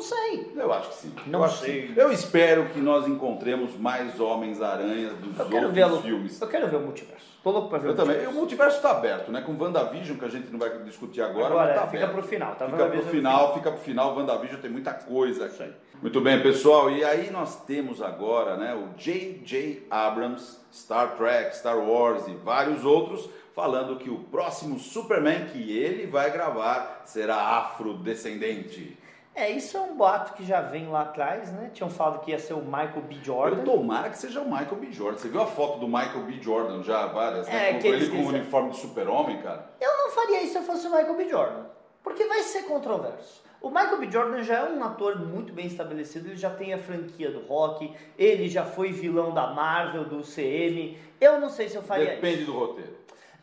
Não 0.00 0.06
sei. 0.06 0.52
Eu 0.56 0.72
acho 0.72 0.88
que 0.88 0.94
sim. 0.94 1.12
Não 1.26 1.42
eu 1.42 1.48
sei. 1.50 1.88
sim. 1.88 1.94
Eu 1.94 2.10
espero 2.10 2.64
que 2.70 2.80
nós 2.80 3.06
encontremos 3.06 3.76
mais 3.76 4.18
Homens-Aranhas 4.18 5.12
dos 5.18 5.38
Eu 5.38 5.44
quero, 5.46 5.70
ver, 5.70 5.82
outros 5.84 5.98
a- 5.98 6.02
filmes. 6.08 6.40
eu 6.40 6.48
quero 6.48 6.68
ver 6.68 6.76
o 6.76 6.80
multiverso. 6.80 7.26
Tô 7.44 7.50
louco 7.50 7.68
pra 7.68 7.78
ver 7.78 7.88
Eu 7.88 7.92
o 7.92 7.94
também. 7.96 8.08
Multiverso. 8.14 8.36
o 8.36 8.40
multiverso 8.40 8.76
está 8.78 8.90
aberto, 8.92 9.30
né? 9.30 9.42
Com 9.42 9.54
WandaVision, 9.62 10.16
que 10.18 10.24
a 10.24 10.28
gente 10.28 10.50
não 10.50 10.58
vai 10.58 10.70
discutir 10.84 11.20
agora, 11.20 11.54
mas 11.54 11.74
tá 11.74 11.86
fica 11.88 12.04
aberto. 12.04 12.12
pro 12.12 12.22
final, 12.22 12.54
tá? 12.54 12.64
Fica 12.66 12.86
pro 12.86 13.02
final, 13.02 13.54
fica 13.54 13.70
pro 13.72 13.80
final. 13.82 14.16
WandaVision 14.16 14.60
tem 14.62 14.70
muita 14.70 14.94
coisa 14.94 15.44
aqui. 15.44 15.70
Muito 16.00 16.18
bem, 16.22 16.40
pessoal. 16.42 16.90
E 16.90 17.04
aí 17.04 17.30
nós 17.30 17.62
temos 17.66 18.00
agora, 18.00 18.56
né, 18.56 18.74
o 18.74 18.96
J.J. 18.98 19.86
Abrams, 19.90 20.60
Star 20.72 21.14
Trek, 21.18 21.54
Star 21.54 21.76
Wars 21.78 22.26
e 22.26 22.32
vários 22.36 22.86
outros, 22.86 23.28
falando 23.54 23.96
que 23.98 24.08
o 24.08 24.20
próximo 24.20 24.78
Superman 24.78 25.44
que 25.52 25.76
ele 25.78 26.06
vai 26.06 26.30
gravar 26.30 27.02
será 27.04 27.36
afrodescendente. 27.58 28.96
É, 29.34 29.48
isso 29.50 29.76
é 29.76 29.80
um 29.80 29.94
boato 29.96 30.34
que 30.34 30.44
já 30.44 30.60
vem 30.60 30.88
lá 30.88 31.02
atrás, 31.02 31.52
né? 31.52 31.70
Tinham 31.72 31.88
falado 31.88 32.20
que 32.24 32.30
ia 32.32 32.38
ser 32.38 32.54
o 32.54 32.60
Michael 32.62 33.02
B. 33.08 33.16
Jordan. 33.22 33.58
Eu 33.58 33.64
tomara 33.64 34.10
que 34.10 34.18
seja 34.18 34.40
o 34.40 34.44
Michael 34.44 34.76
B. 34.76 34.90
Jordan. 34.92 35.18
Você 35.18 35.28
viu 35.28 35.40
a 35.40 35.46
foto 35.46 35.78
do 35.78 35.86
Michael 35.86 36.22
B. 36.24 36.40
Jordan 36.42 36.82
já 36.82 37.06
várias, 37.06 37.48
É, 37.48 37.72
né? 37.74 37.80
Com 37.80 37.86
ele 37.86 38.08
com 38.10 38.16
o 38.24 38.26
uniforme 38.28 38.70
de 38.70 38.76
super-homem, 38.78 39.40
cara. 39.40 39.70
Eu 39.80 39.96
não 39.98 40.10
faria 40.10 40.42
isso 40.42 40.52
se 40.52 40.58
eu 40.58 40.62
fosse 40.62 40.86
o 40.86 40.90
Michael 40.90 41.16
B. 41.16 41.28
Jordan. 41.28 41.64
Porque 42.02 42.24
vai 42.24 42.42
ser 42.42 42.62
controverso. 42.64 43.42
O 43.62 43.68
Michael 43.68 43.98
B. 43.98 44.10
Jordan 44.10 44.42
já 44.42 44.58
é 44.60 44.70
um 44.72 44.82
ator 44.82 45.18
muito 45.18 45.52
bem 45.52 45.66
estabelecido, 45.66 46.28
ele 46.28 46.36
já 46.36 46.48
tem 46.48 46.72
a 46.72 46.78
franquia 46.78 47.30
do 47.30 47.40
rock, 47.46 47.94
ele 48.18 48.48
já 48.48 48.64
foi 48.64 48.90
vilão 48.90 49.32
da 49.34 49.48
Marvel, 49.48 50.04
do 50.06 50.22
CM. 50.22 50.98
Eu 51.20 51.38
não 51.38 51.50
sei 51.50 51.68
se 51.68 51.76
eu 51.76 51.82
faria 51.82 52.06
Depende 52.14 52.42
isso. 52.42 52.52
do 52.52 52.58
roteiro. 52.58 52.96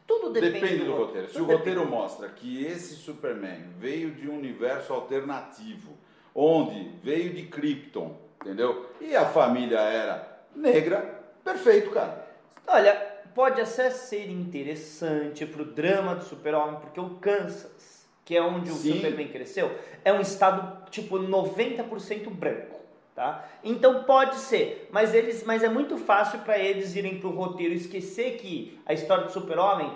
Tudo 0.08 0.30
depende, 0.30 0.54
Depende, 0.62 0.86
do, 0.86 0.92
ro- 0.94 1.06
roteiro. 1.06 1.28
Se 1.30 1.36
o 1.38 1.42
depende. 1.42 1.58
roteiro 1.58 1.86
mostra 1.86 2.30
que 2.30 2.66
esse 2.66 2.96
Superman 2.96 3.74
veio 3.78 4.12
de 4.12 4.30
um 4.30 4.38
universo 4.38 4.94
alternativo, 4.94 5.98
onde 6.34 6.90
veio 7.04 7.34
de 7.34 7.44
Krypton, 7.44 8.16
entendeu? 8.42 8.90
E 9.02 9.16
a 9.16 9.26
família 9.26 9.80
era 9.80 10.40
negra, 10.56 11.24
perfeito, 11.44 11.90
cara. 11.92 12.26
Olha, 12.66 12.94
pode 13.36 13.60
até 13.62 13.90
ser 13.90 14.30
interessante 14.30 15.46
pro 15.46 15.66
drama 15.66 16.16
do 16.16 16.24
super-homem, 16.24 16.80
porque 16.80 17.00
o 17.00 17.12
Kansas, 17.16 18.08
que 18.24 18.36
é 18.36 18.42
onde 18.42 18.72
o 18.72 18.76
Sim. 18.76 18.94
Superman 18.94 19.28
cresceu, 19.28 19.72
é 20.06 20.14
um 20.14 20.22
estado 20.22 20.90
tipo 20.90 21.18
90% 21.20 22.30
branco. 22.30 22.78
Tá? 23.18 23.46
Então 23.64 24.04
pode 24.04 24.36
ser, 24.36 24.88
mas 24.92 25.12
eles, 25.16 25.44
mas 25.44 25.64
é 25.64 25.68
muito 25.70 25.98
fácil 25.98 26.38
para 26.42 26.60
eles 26.60 26.96
irem 26.96 27.18
pro 27.20 27.32
roteiro 27.32 27.74
e 27.74 27.78
esquecer 27.78 28.38
que 28.38 28.80
a 28.86 28.94
história 28.94 29.24
do 29.24 29.32
Super-Homem 29.32 29.92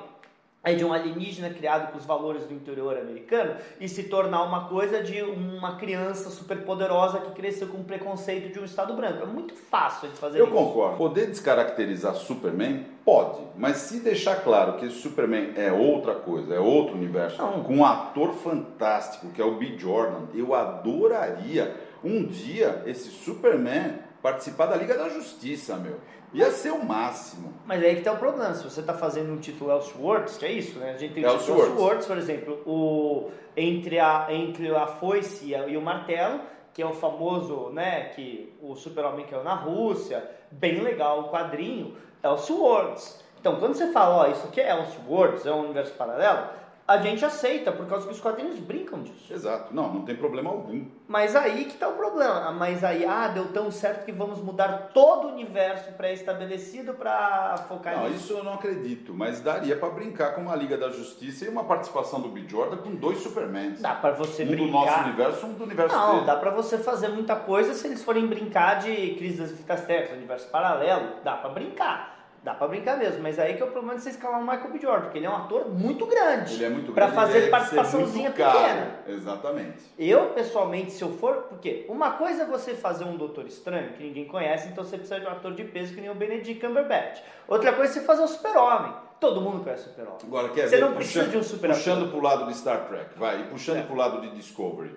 é 0.63 0.73
de 0.73 0.83
um 0.83 0.91
alienígena 0.91 1.51
criado 1.51 1.91
com 1.91 1.99
os 1.99 2.05
valores 2.05 2.45
do 2.47 2.53
interior 2.55 2.97
americano 2.97 3.57
e 3.79 3.87
se 3.87 4.05
tornar 4.05 4.41
uma 4.41 4.67
coisa 4.67 5.03
de 5.03 5.21
uma 5.21 5.75
criança 5.75 6.31
super 6.31 6.63
poderosa 6.63 7.19
que 7.19 7.29
cresceu 7.33 7.67
com 7.67 7.83
preconceito 7.83 8.51
de 8.51 8.59
um 8.59 8.65
estado 8.65 8.95
branco. 8.95 9.21
É 9.21 9.25
muito 9.27 9.53
fácil 9.53 10.07
eles 10.07 10.17
fazerem 10.17 10.39
Eu 10.47 10.51
isso. 10.51 10.55
concordo. 10.63 10.97
Poder 10.97 11.27
descaracterizar 11.27 12.15
Superman? 12.15 12.87
Pode. 13.05 13.39
Mas 13.55 13.77
se 13.77 13.99
deixar 13.99 14.37
claro 14.43 14.77
que 14.77 14.89
Superman 14.89 15.51
é 15.55 15.71
outra 15.71 16.15
coisa, 16.15 16.55
é 16.55 16.59
outro 16.59 16.95
universo, 16.95 17.39
Não. 17.39 17.63
com 17.63 17.75
um 17.77 17.85
ator 17.85 18.33
fantástico, 18.33 19.29
que 19.29 19.39
é 19.39 19.45
o 19.45 19.57
B. 19.57 19.77
Jordan, 19.77 20.25
eu 20.33 20.55
adoraria 20.55 21.90
um 22.03 22.25
dia 22.25 22.83
esse 22.85 23.09
Superman 23.09 23.99
participar 24.21 24.67
da 24.67 24.75
Liga 24.75 24.97
da 24.97 25.09
Justiça, 25.09 25.75
meu. 25.77 25.97
Ia 26.33 26.49
ser 26.51 26.71
o 26.71 26.85
máximo. 26.85 27.53
Mas 27.65 27.83
aí 27.83 27.97
que 27.97 28.03
tá 28.03 28.13
o 28.13 28.17
problema, 28.17 28.53
se 28.53 28.63
você 28.63 28.81
tá 28.81 28.93
fazendo 28.93 29.33
um 29.33 29.37
título 29.37 29.71
Elseworlds, 29.71 30.37
que 30.37 30.45
é 30.45 30.51
isso, 30.51 30.79
né? 30.79 30.91
A 30.91 30.97
gente 30.97 31.13
tem 31.13 31.25
o 31.25 31.37
título 31.37 31.59
Elseworlds. 31.59 31.71
Elseworlds, 31.71 32.07
por 32.07 32.17
exemplo, 32.17 32.61
o, 32.65 33.31
entre, 33.57 33.99
a, 33.99 34.27
entre 34.29 34.73
a 34.73 34.87
foice 34.87 35.45
e, 35.45 35.71
e 35.71 35.75
o 35.75 35.81
martelo, 35.81 36.39
que 36.73 36.81
é 36.81 36.85
o 36.85 36.93
famoso, 36.93 37.69
né, 37.71 38.09
que 38.15 38.53
o 38.61 38.75
super-homem 38.75 39.25
caiu 39.25 39.43
na 39.43 39.55
Rússia, 39.55 40.23
bem 40.49 40.79
legal 40.79 41.21
o 41.21 41.29
quadrinho, 41.29 41.97
Elseworlds. 42.23 43.21
Então, 43.39 43.57
quando 43.57 43.73
você 43.73 43.91
fala, 43.91 44.27
ó, 44.27 44.27
isso 44.27 44.47
aqui 44.47 44.61
é 44.61 44.71
Elseworlds, 44.71 45.45
é 45.45 45.51
um 45.51 45.65
universo 45.65 45.93
paralelo, 45.95 46.47
a 46.87 46.97
gente 46.97 47.23
aceita, 47.23 47.71
por 47.71 47.85
causa 47.87 48.05
que 48.07 48.13
os 48.13 48.19
quadrinhos 48.19 48.59
brincam 48.59 49.01
disso. 49.01 49.31
Exato. 49.33 49.73
Não, 49.73 49.93
não 49.93 50.01
tem 50.03 50.15
problema 50.15 50.49
algum. 50.49 50.85
Mas 51.07 51.35
aí 51.35 51.65
que 51.65 51.77
tá 51.77 51.87
o 51.87 51.93
problema. 51.93 52.51
Mas 52.51 52.83
aí, 52.83 53.05
ah, 53.05 53.27
deu 53.29 53.47
tão 53.53 53.71
certo 53.71 54.03
que 54.05 54.11
vamos 54.11 54.39
mudar 54.39 54.89
todo 54.93 55.27
o 55.27 55.31
universo 55.31 55.91
pré-estabelecido 55.93 56.93
para 56.93 57.55
focar 57.67 57.95
Não, 57.97 58.09
nisso. 58.09 58.15
isso 58.25 58.33
eu 58.33 58.43
não 58.43 58.53
acredito, 58.55 59.13
mas 59.13 59.39
daria 59.41 59.75
pra 59.77 59.89
brincar 59.89 60.35
com 60.35 60.41
uma 60.41 60.55
Liga 60.55 60.77
da 60.77 60.89
Justiça 60.89 61.45
e 61.45 61.49
uma 61.49 61.63
participação 61.63 62.19
do 62.19 62.29
B. 62.29 62.45
Jordan 62.47 62.77
com 62.77 62.93
dois 62.95 63.19
Supermans. 63.19 63.81
Dá 63.81 63.95
pra 63.95 64.11
você 64.11 64.43
um 64.43 64.47
brincar. 64.47 64.65
do 64.65 64.71
nosso 64.71 64.99
universo, 65.03 65.45
um 65.45 65.53
do 65.53 65.63
universo 65.63 65.95
Não, 65.95 66.13
dele. 66.15 66.25
dá 66.25 66.35
pra 66.35 66.51
você 66.51 66.77
fazer 66.77 67.07
muita 67.09 67.35
coisa 67.35 67.73
se 67.73 67.87
eles 67.87 68.03
forem 68.03 68.27
brincar 68.27 68.79
de 68.79 69.15
crise 69.15 69.37
das 69.41 69.51
infinitas 69.51 69.85
terras, 69.85 70.11
universo 70.11 70.49
paralelo, 70.49 71.15
dá 71.23 71.35
pra 71.37 71.49
brincar. 71.49 72.20
Dá 72.43 72.55
pra 72.55 72.67
brincar 72.67 72.97
mesmo, 72.97 73.21
mas 73.21 73.37
aí 73.37 73.53
que 73.53 73.61
é 73.61 73.65
o 73.65 73.69
problema 73.69 73.95
de 73.95 74.01
você 74.01 74.09
escalar 74.09 74.39
o 74.39 74.41
Michael 74.41 74.71
B. 74.71 74.79
Jordan, 74.79 75.01
porque 75.03 75.19
ele 75.19 75.27
é 75.27 75.29
um 75.29 75.35
ator 75.35 75.69
muito 75.69 76.07
grande. 76.07 76.55
Ele 76.55 76.65
é 76.65 76.69
muito 76.69 76.91
Pra 76.91 77.05
grande, 77.05 77.21
fazer 77.21 77.37
ele 77.37 77.47
é 77.47 77.49
participaçãozinha 77.51 78.31
pequena. 78.31 78.95
Exatamente. 79.07 79.77
Eu, 79.99 80.29
pessoalmente, 80.29 80.91
se 80.91 81.03
eu 81.03 81.11
for. 81.17 81.35
Porque 81.49 81.85
uma 81.87 82.13
coisa 82.13 82.41
é 82.41 82.45
você 82.47 82.73
fazer 82.73 83.03
um 83.03 83.15
Doutor 83.15 83.45
Estranho, 83.45 83.93
que 83.93 84.01
ninguém 84.03 84.25
conhece, 84.25 84.69
então 84.69 84.83
você 84.83 84.97
precisa 84.97 85.19
de 85.19 85.27
um 85.27 85.29
ator 85.29 85.53
de 85.53 85.63
peso 85.65 85.93
que 85.93 86.01
nem 86.01 86.09
o 86.09 86.15
Benedict 86.15 86.59
Cumberbatch. 86.65 87.21
Outra 87.47 87.73
coisa 87.73 87.91
é 87.91 87.93
você 87.93 88.01
fazer 88.07 88.23
o 88.23 88.27
Super-Homem. 88.27 88.91
Todo 89.19 89.39
mundo 89.39 89.63
conhece 89.63 89.83
o 89.85 89.89
Super-Homem. 89.89 90.19
Agora, 90.23 90.49
quer 90.49 90.67
Você 90.67 90.77
ver? 90.77 90.81
não 90.81 90.93
precisa 90.93 91.25
de 91.27 91.37
um 91.37 91.43
super 91.43 91.69
ator. 91.69 91.77
Puxando 91.83 92.09
pro 92.09 92.21
lado 92.21 92.47
de 92.47 92.57
Star 92.57 92.87
Trek, 92.87 93.19
vai, 93.19 93.41
e 93.41 93.43
puxando 93.43 93.77
É. 93.77 93.81
pro 93.83 93.95
lado 93.95 94.19
de 94.19 94.31
Discovery. 94.31 94.95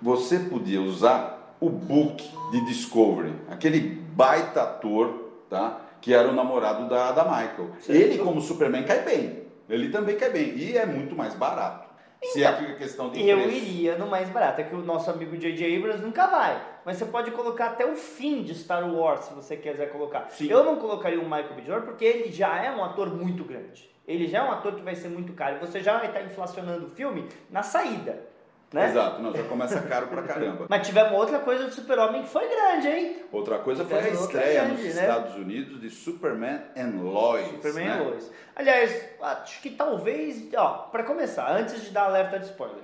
Você 0.00 0.38
podia 0.38 0.80
usar 0.80 1.56
o 1.60 1.68
book 1.68 2.22
de 2.52 2.64
Discovery, 2.66 3.34
aquele 3.50 3.80
baita 3.80 4.62
ator, 4.62 5.32
tá? 5.50 5.80
Que 6.00 6.14
era 6.14 6.28
o 6.28 6.32
namorado 6.32 6.88
da, 6.88 7.12
da 7.12 7.24
Michael. 7.24 7.70
Ele, 7.88 8.18
como 8.18 8.40
Superman, 8.40 8.84
cai 8.84 9.02
bem. 9.02 9.42
Ele 9.68 9.90
também 9.90 10.16
cai 10.16 10.30
bem. 10.30 10.56
E 10.56 10.76
é 10.76 10.86
muito 10.86 11.14
mais 11.16 11.34
barato. 11.34 11.88
Se 12.22 12.42
é 12.42 12.46
aqui 12.48 12.64
a 12.66 12.74
questão 12.74 13.10
de 13.10 13.26
Eu 13.28 13.38
preço. 13.42 13.56
iria 13.56 13.96
no 13.96 14.08
mais 14.08 14.28
barato, 14.28 14.60
é 14.60 14.64
que 14.64 14.74
o 14.74 14.78
nosso 14.78 15.08
amigo 15.08 15.36
J.J. 15.36 15.76
Abrams 15.76 16.02
nunca 16.02 16.26
vai. 16.26 16.60
Mas 16.84 16.96
você 16.96 17.04
pode 17.04 17.30
colocar 17.30 17.66
até 17.66 17.86
o 17.86 17.94
fim 17.94 18.42
de 18.42 18.56
Star 18.56 18.92
Wars, 18.92 19.26
se 19.26 19.34
você 19.34 19.56
quiser 19.56 19.92
colocar. 19.92 20.26
Sim. 20.30 20.48
Eu 20.48 20.64
não 20.64 20.76
colocaria 20.76 21.20
o 21.20 21.24
Michael 21.24 21.54
B. 21.54 21.62
Jordan 21.64 21.86
porque 21.86 22.04
ele 22.04 22.32
já 22.32 22.60
é 22.60 22.72
um 22.72 22.82
ator 22.82 23.14
muito 23.14 23.44
grande. 23.44 23.88
Ele 24.06 24.26
já 24.26 24.38
é 24.38 24.42
um 24.42 24.50
ator 24.50 24.74
que 24.74 24.82
vai 24.82 24.96
ser 24.96 25.08
muito 25.08 25.32
caro. 25.34 25.60
Você 25.60 25.80
já 25.80 25.96
vai 25.98 26.08
estar 26.08 26.22
inflacionando 26.22 26.86
o 26.86 26.90
filme 26.90 27.28
na 27.50 27.62
saída. 27.62 28.18
Né? 28.72 28.90
Exato, 28.90 29.22
não, 29.22 29.34
já 29.34 29.44
começa 29.44 29.80
caro 29.80 30.08
pra 30.08 30.22
caramba. 30.22 30.66
Mas 30.68 30.86
tivemos 30.86 31.12
outra 31.12 31.38
coisa 31.38 31.64
do 31.64 31.72
Super-Homem 31.72 32.22
que 32.22 32.28
foi 32.28 32.46
grande, 32.48 32.88
hein? 32.88 33.22
Outra 33.32 33.58
coisa 33.58 33.82
foi 33.82 33.98
a 33.98 34.08
estreia 34.08 34.64
grande, 34.64 34.82
nos 34.82 34.94
né? 34.94 35.00
Estados 35.00 35.34
Unidos 35.36 35.80
de 35.80 35.88
Superman 35.88 36.60
and 36.76 37.02
Lois. 37.02 37.48
Superman 37.48 37.86
né? 37.86 37.96
e 37.98 38.04
Lois. 38.04 38.30
Aliás, 38.54 39.08
acho 39.22 39.62
que 39.62 39.70
talvez, 39.70 40.48
ó, 40.54 40.88
pra 40.92 41.02
começar, 41.02 41.50
antes 41.50 41.82
de 41.82 41.90
dar 41.90 42.04
alerta 42.04 42.38
de 42.38 42.44
spoiler, 42.44 42.82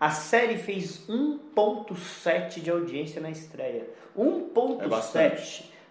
a 0.00 0.10
série 0.10 0.56
fez 0.56 1.06
1.7 1.08 2.60
de 2.60 2.70
audiência 2.70 3.20
na 3.20 3.30
estreia. 3.30 3.88
1.7. 4.18 5.16
É. 5.16 5.28
Pra 5.30 5.38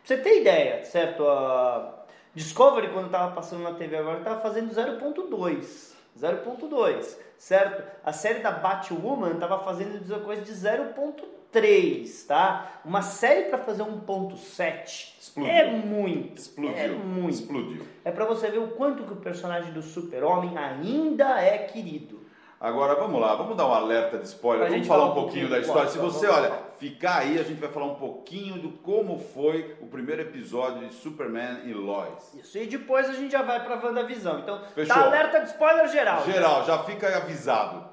você 0.04 0.18
ter 0.18 0.42
ideia, 0.42 0.84
certo? 0.84 1.26
A 1.26 2.04
Discovery, 2.34 2.90
quando 2.90 3.10
tava 3.10 3.34
passando 3.34 3.64
na 3.64 3.74
TV 3.74 3.98
agora, 3.98 4.20
tava 4.20 4.42
fazendo 4.42 4.74
0.2. 4.74 5.99
0.2, 6.20 7.16
certo? 7.38 7.84
A 8.04 8.12
série 8.12 8.40
da 8.40 8.52
Batwoman 8.52 9.36
tava 9.36 9.60
fazendo 9.60 10.24
coisa 10.24 10.42
de 10.42 10.52
0.3, 10.52 12.26
tá? 12.28 12.82
Uma 12.84 13.02
série 13.02 13.50
pra 13.50 13.58
fazer 13.60 13.84
1.7 13.84 15.14
Explodiu. 15.20 15.52
é 15.54 15.72
muito. 15.72 16.38
Explodiu. 16.42 16.76
É 16.78 16.88
muito. 16.88 17.30
Explodiu. 17.30 17.86
É 18.04 18.12
pra 18.12 18.26
você 18.26 18.50
ver 18.50 18.60
o 18.60 18.70
quanto 18.70 19.04
que 19.04 19.14
o 19.14 19.18
personagem 19.18 19.72
do 19.72 19.82
Super-Homem 19.82 20.58
ainda 20.58 21.42
é 21.42 21.60
querido. 21.60 22.19
Agora 22.60 22.94
vamos 22.96 23.22
lá, 23.22 23.36
vamos 23.36 23.56
dar 23.56 23.68
um 23.68 23.74
alerta 23.74 24.18
de 24.18 24.26
spoiler, 24.26 24.66
Pra 24.68 24.72
vamos 24.74 24.86
falar 24.88 25.00
falar 25.00 25.12
um 25.12 25.14
pouquinho 25.16 25.48
pouquinho, 25.48 25.50
da 25.50 25.60
história. 25.60 25.82
pode, 25.84 25.92
Se 25.94 25.98
vamos 25.98 26.14
você, 26.16 26.28
falar. 26.28 26.42
olha, 26.42 26.54
ficar 26.78 27.18
aí, 27.20 27.40
a 27.40 27.44
gente 27.44 27.60
vai 27.62 27.70
falar 27.70 27.86
um 27.86 27.96
pouquinho 27.96 28.56
do 28.62 28.70
como 28.80 29.18
foi 29.18 29.78
o 29.80 29.88
primeiro 29.88 30.24
episódio 30.24 30.86
de 30.86 30.94
Superman 30.94 31.62
e 31.64 31.74
Lois. 31.74 32.34
Isso. 32.38 32.58
E 32.58 32.66
depois 32.66 33.10
a 33.10 33.14
gente 33.14 33.32
já 33.32 33.44
vai 33.44 33.64
pra 33.64 33.78
WandaVisão. 33.82 34.40
Então, 34.40 34.62
Fechou. 34.76 34.94
tá 34.94 35.06
alerta 35.06 35.40
de 35.40 35.46
spoiler 35.52 35.88
geral. 35.88 36.26
Geral, 36.26 36.66
já 36.66 36.80
fica 36.80 37.16
avisado. 37.16 37.88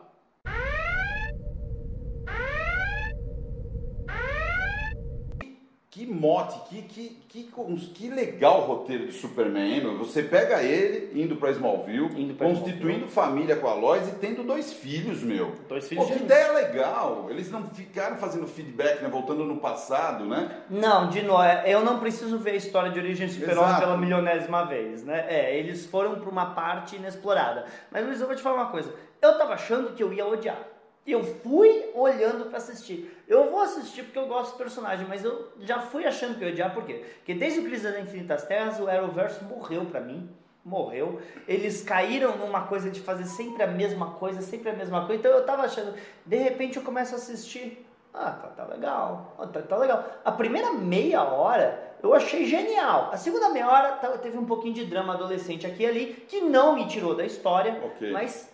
Que 5.91 6.05
mote, 6.27 6.59
que, 6.69 6.83
que, 6.83 7.09
que, 7.29 7.51
que 7.95 8.09
legal 8.11 8.63
o 8.63 8.65
roteiro 8.65 9.07
de 9.07 9.13
Superman, 9.13 9.75
hein? 9.75 9.97
Você 9.99 10.23
pega 10.23 10.63
ele 10.63 11.21
indo 11.23 11.37
pra 11.37 11.51
Smallville, 11.51 12.21
Indo 12.21 12.35
pra 12.35 12.47
constituindo 12.49 13.07
família 13.07 13.57
com 13.57 13.69
a 13.69 13.75
Lois 13.75 14.09
e 14.09 14.13
tendo 14.17 14.43
dois 14.43 14.73
filhos, 14.73 15.23
meu. 15.23 15.53
Dois 15.69 15.89
filhos 15.89 16.05
Pô, 16.05 16.13
que 16.13 16.19
de- 16.19 16.25
ideia 16.25 16.53
legal! 16.53 17.27
Eles 17.31 17.51
não 17.51 17.65
ficaram 17.71 18.17
fazendo 18.17 18.47
feedback, 18.47 19.03
né? 19.03 19.09
Voltando 19.09 19.45
no 19.45 19.59
passado, 19.59 20.25
né? 20.25 20.63
Não, 20.69 21.09
de 21.09 21.23
novo, 21.23 21.43
é, 21.43 21.65
eu 21.67 21.85
não 21.85 22.01
preciso 22.01 22.39
ver 22.39 22.51
a 22.53 22.57
história 22.57 22.91
de 22.91 22.99
origem 22.99 23.29
Super-Homem 23.29 23.65
Exato. 23.65 23.81
pela 23.81 23.97
milionésima 23.97 24.65
vez, 24.65 25.05
né? 25.05 25.27
É, 25.29 25.57
eles 25.57 25.87
foram 25.87 26.17
pra 26.17 26.29
uma 26.29 26.47
parte 26.55 26.97
inexplorada. 26.97 27.67
Mas, 27.91 28.05
Luiz, 28.05 28.21
eu 28.21 28.27
vou 28.27 28.35
te 28.35 28.43
falar 28.43 28.57
uma 28.57 28.71
coisa. 28.71 28.93
Eu 29.23 29.39
tava 29.39 29.55
achando 29.55 29.93
que 29.95 30.03
eu 30.03 30.13
ia 30.13 30.27
odiar. 30.27 30.59
Eu 31.07 31.23
fui 31.23 31.91
olhando 31.95 32.47
pra 32.47 32.59
assistir. 32.59 33.17
Eu 33.29 33.51
vou 33.51 33.61
assistir 33.61 34.03
porque 34.05 34.19
eu 34.19 34.27
gosto 34.27 34.53
do 34.53 34.59
personagem, 34.59 35.07
mas 35.09 35.25
eu 35.25 35.49
já 35.61 35.79
fui 35.81 36.05
achando 36.05 36.37
que 36.37 36.43
eu 36.45 36.49
ia 36.49 36.53
odiar, 36.55 36.75
por 36.75 36.85
quê? 36.85 37.05
Porque 37.19 37.35
desde 37.35 37.61
o 37.61 37.65
Crise 37.65 37.85
das 37.85 37.99
Infinitas 38.01 38.45
Terras, 38.45 38.81
o 38.81 38.89
Arrowverse 38.89 39.45
morreu 39.45 39.85
pra 39.87 40.01
mim. 40.01 40.29
Morreu. 40.65 41.21
Eles 41.47 41.83
caíram 41.83 42.37
numa 42.39 42.63
coisa 42.67 42.91
de 42.91 43.01
fazer 43.01 43.25
sempre 43.27 43.63
a 43.63 43.69
mesma 43.69 44.11
coisa, 44.15 44.41
sempre 44.43 44.69
a 44.71 44.73
mesma 44.73 45.07
coisa. 45.07 45.21
Então 45.21 45.31
eu 45.31 45.47
tava 45.47 45.63
achando, 45.63 45.95
de 46.25 46.37
repente 46.37 46.77
eu 46.77 46.83
começo 46.83 47.15
a 47.15 47.19
assistir. 47.19 47.87
Ah, 48.13 48.31
tá, 48.33 48.49
tá 48.49 48.65
legal. 48.65 49.35
Ah, 49.39 49.47
tá, 49.47 49.63
tá 49.63 49.77
legal. 49.77 50.05
A 50.25 50.33
primeira 50.33 50.73
meia 50.73 51.23
hora 51.23 51.95
eu 52.03 52.13
achei 52.15 52.47
genial. 52.47 53.11
A 53.13 53.17
segunda 53.17 53.49
meia 53.51 53.69
hora 53.69 53.93
tá- 53.93 54.19
teve 54.19 54.37
um 54.39 54.45
pouquinho 54.45 54.75
de 54.75 54.85
drama 54.87 55.15
adolescente 55.15 55.67
aqui 55.67 55.85
e 55.85 55.87
ali, 55.87 56.25
que 56.29 56.41
não 56.41 56.75
me 56.75 56.89
tirou 56.89 57.15
da 57.15 57.25
história, 57.25 57.81
Ok. 57.85 58.11
mas 58.11 58.51